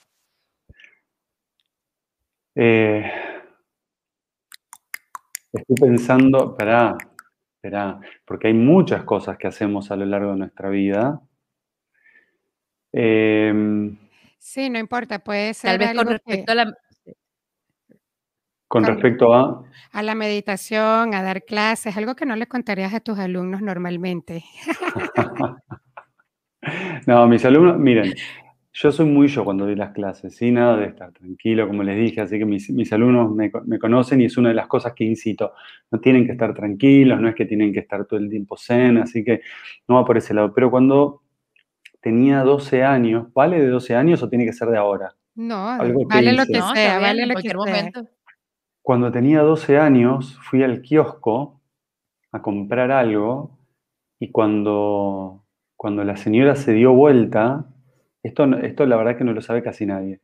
[2.53, 3.09] Eh,
[5.53, 6.97] estoy pensando, espera,
[7.55, 11.21] espera, porque hay muchas cosas que hacemos a lo largo de nuestra vida.
[12.91, 13.97] Em,
[14.37, 15.71] sí, no importa, puede ser.
[15.71, 16.77] Tal vez con respecto a la.
[18.67, 19.63] Con respecto a.
[19.93, 24.43] A la meditación, a dar clases, algo que no le contarías a tus alumnos normalmente.
[27.07, 28.13] no, mis alumnos, miren,
[28.73, 30.51] yo soy muy yo cuando doy las clases, ¿sí?
[30.51, 34.37] Nada de estar tranquilo, como les dije, así que mis, alumnos me, conocen y es
[34.37, 35.53] una de las cosas que incito.
[35.91, 38.97] No tienen que estar tranquilos, no es que tienen que estar todo el tiempo zen,
[38.97, 39.41] así que
[39.87, 40.53] no va por ese lado.
[40.53, 41.21] Pero cuando
[41.99, 45.15] tenía 12 años, ¿vale de 12 años o tiene que ser de ahora?
[45.35, 47.57] No, vale lo que sea, vale lo que sea.
[47.57, 48.07] Momento.
[48.81, 51.61] Cuando tenía 12 años, fui al kiosco
[52.31, 53.57] a comprar algo
[54.19, 55.40] y cuando,
[55.81, 57.65] cuando la señora se dio vuelta,
[58.21, 60.19] esto, esto la verdad que no lo sabe casi nadie.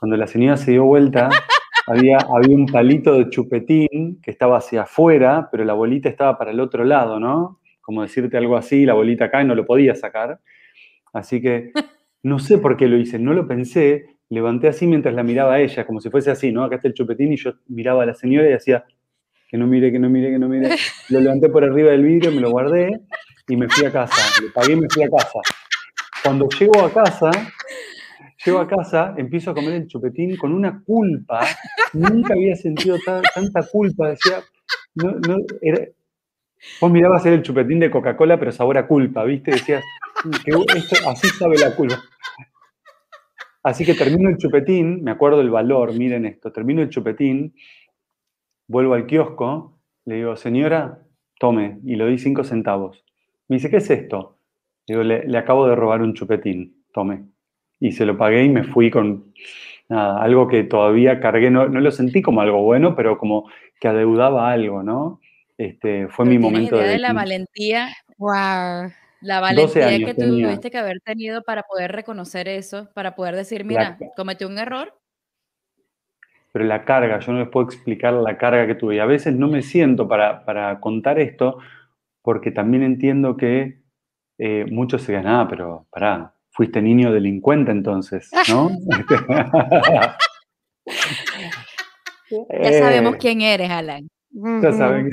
[0.00, 1.28] Cuando la señora se dio vuelta,
[1.86, 6.52] había, había un palito de chupetín que estaba hacia afuera, pero la bolita estaba para
[6.52, 7.60] el otro lado, ¿no?
[7.82, 10.40] Como decirte algo así, la bolita acá y no lo podía sacar.
[11.12, 11.72] Así que
[12.22, 15.60] no sé por qué lo hice, no lo pensé, levanté así mientras la miraba a
[15.60, 16.64] ella, como si fuese así, ¿no?
[16.64, 18.86] Acá está el chupetín y yo miraba a la señora y decía,
[19.50, 20.70] que no mire, que no mire, que no mire.
[21.10, 23.02] Lo levanté por arriba del vidrio, me lo guardé
[23.48, 24.42] y me fui a casa.
[24.42, 25.40] Le pagué y me fui a casa.
[26.22, 27.30] Cuando llego a casa,
[28.44, 31.40] llego a casa, empiezo a comer el chupetín con una culpa.
[31.92, 32.96] Nunca había sentido
[33.34, 34.10] tanta culpa.
[34.10, 34.42] Decía,
[34.94, 35.86] no, no, era,
[36.80, 39.52] vos mirabas el chupetín de Coca-Cola, pero sabor a culpa, ¿viste?
[39.52, 39.82] Decías,
[40.24, 42.02] mm, así sabe la culpa.
[43.62, 47.54] Así que termino el chupetín, me acuerdo del valor, miren esto, termino el chupetín,
[48.68, 51.02] vuelvo al kiosco, le digo, señora,
[51.40, 53.03] tome, y le doy cinco centavos.
[53.48, 54.38] Me dice, ¿qué es esto?
[54.86, 57.24] Digo, le, acabo de robar un chupetín, tome.
[57.80, 59.32] Y se lo pagué y me fui con
[59.88, 64.82] algo que todavía cargué, no, lo sentí como algo bueno, pero como que adeudaba algo,
[64.82, 65.20] ¿no?
[65.56, 66.98] Este, fue mi momento de...
[66.98, 67.88] la valentía,
[68.18, 68.90] wow.
[69.20, 73.98] La valentía que tuviste que haber tenido para poder reconocer eso, para poder decir, mira,
[74.16, 74.92] cometí un error.
[76.52, 78.96] Pero la carga, yo no les puedo explicar la carga que tuve.
[78.96, 81.58] Y a veces no me siento para, para contar esto,
[82.24, 83.82] porque también entiendo que
[84.38, 88.70] eh, muchos se digan, ah, pero pará, fuiste niño delincuente entonces, ¿no?
[88.80, 90.16] ya
[92.80, 94.08] sabemos eh, quién eres, Alan.
[94.30, 95.10] Ya saben.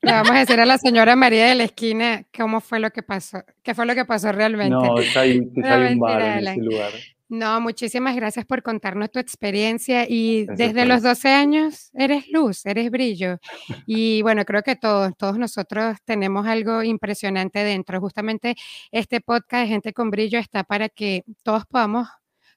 [0.00, 3.02] Le vamos a decir a la señora María de la esquina cómo fue lo que
[3.02, 4.70] pasó, qué fue lo que pasó realmente.
[4.70, 6.92] No, está ahí, un bar en ese lugar.
[7.32, 12.90] No, muchísimas gracias por contarnos tu experiencia y desde los 12 años eres luz, eres
[12.90, 13.38] brillo.
[13.86, 17.98] Y bueno, creo que todos, todos nosotros tenemos algo impresionante dentro.
[18.00, 18.54] Justamente
[18.90, 22.06] este podcast de Gente con Brillo está para que todos podamos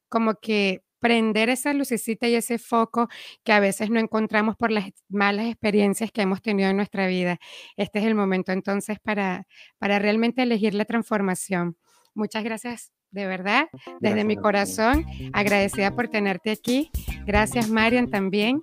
[0.10, 3.08] como que prender esa lucecita y ese foco
[3.46, 7.38] que a veces no encontramos por las malas experiencias que hemos tenido en nuestra vida.
[7.78, 9.48] Este es el momento entonces para,
[9.78, 11.78] para realmente elegir la transformación.
[12.14, 13.70] Muchas gracias de verdad,
[14.02, 16.92] desde mi corazón, agradecida por tenerte aquí.
[17.26, 18.62] Gracias, Marian, también.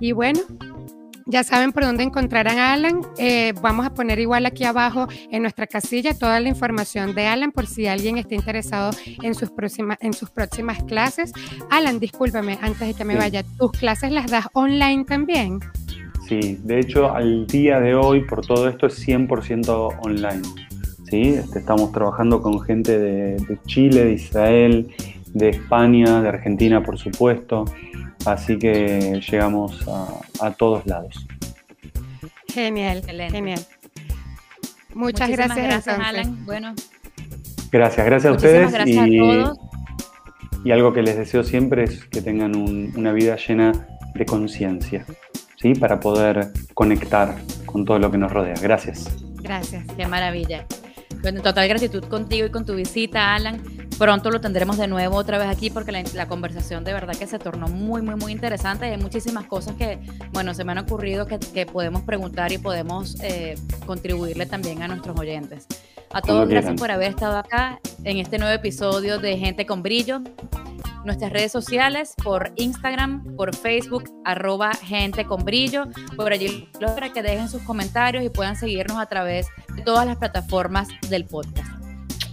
[0.00, 0.40] Y bueno,
[1.26, 3.00] ya saben por dónde encontrarán a Alan.
[3.18, 7.50] Eh, vamos a poner igual aquí abajo en nuestra casilla toda la información de Alan
[7.50, 11.32] por si alguien está interesado en sus, próximas, en sus próximas clases.
[11.70, 15.60] Alan, discúlpame, antes de que me vaya, ¿tus clases las das online también?
[16.28, 20.42] Sí, de hecho al día de hoy por todo esto es 100% online.
[21.22, 24.94] Este, estamos trabajando con gente de, Chile, de Israel,
[25.32, 27.64] de España, de Argentina, por supuesto.
[28.26, 29.86] Así que llegamos
[30.40, 31.26] a, todos lados.
[32.48, 33.60] Genial, genial.
[34.94, 36.44] Muchas gracias, Alan.
[36.44, 36.74] Bueno.
[37.70, 38.86] Gracias, gracias a ustedes.
[38.86, 39.20] y,
[40.64, 43.72] y algo que les deseo siempre es que tengan una vida llena
[44.14, 45.04] de conciencia,
[45.56, 45.74] ¿sí?
[45.74, 47.36] Para poder conectar
[47.66, 48.54] con todo lo que nos rodea.
[48.60, 49.08] Gracias.
[49.42, 49.84] Gracias.
[49.96, 50.64] Qué maravilla.
[51.24, 53.62] Bueno, total gratitud contigo y con tu visita, Alan.
[53.98, 57.38] Pronto lo tendremos de nuevo otra vez aquí porque la, conversación de verdad que se
[57.38, 58.84] tornó muy, muy, muy interesante.
[58.84, 59.98] Hay muchísimas cosas que,
[60.32, 63.54] bueno, se me han ocurrido que, podemos preguntar y podemos eh,
[63.86, 65.66] contribuirle también a nuestros oyentes.
[66.12, 70.20] A todos, gracias por haber estado acá en este nuevo episodio de Gente con Brillo.
[71.04, 75.24] Nuestras redes sociales, por Instagram, por Facebook, arroba gente.
[76.16, 80.16] Por allí para que dejen sus comentarios y puedan seguirnos a través de todas las
[80.16, 81.68] plataformas del podcast.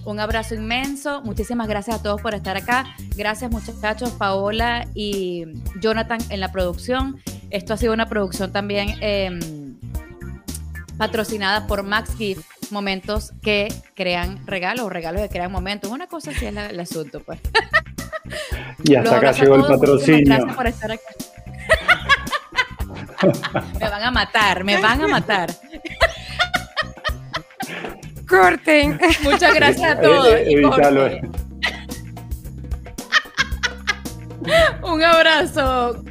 [0.03, 1.21] Un abrazo inmenso.
[1.21, 2.95] Muchísimas gracias a todos por estar acá.
[3.15, 5.45] Gracias muchachos, Paola y
[5.79, 7.19] Jonathan en la producción.
[7.49, 9.77] Esto ha sido una producción también em,
[10.97, 12.45] patrocinada por Max Gift.
[12.71, 15.91] Momentos que crean regalos o regalos que crean momentos.
[15.91, 17.39] Una cosa así es el asunto, pues.
[18.83, 20.25] Y hasta acá llegó el patrocinio.
[20.25, 21.03] Gracias por estar acá.
[23.79, 25.49] me van a matar, me van a matar.
[28.27, 28.99] Corten.
[29.23, 30.35] Muchas gracias a todos.
[34.83, 36.03] Un abrazo.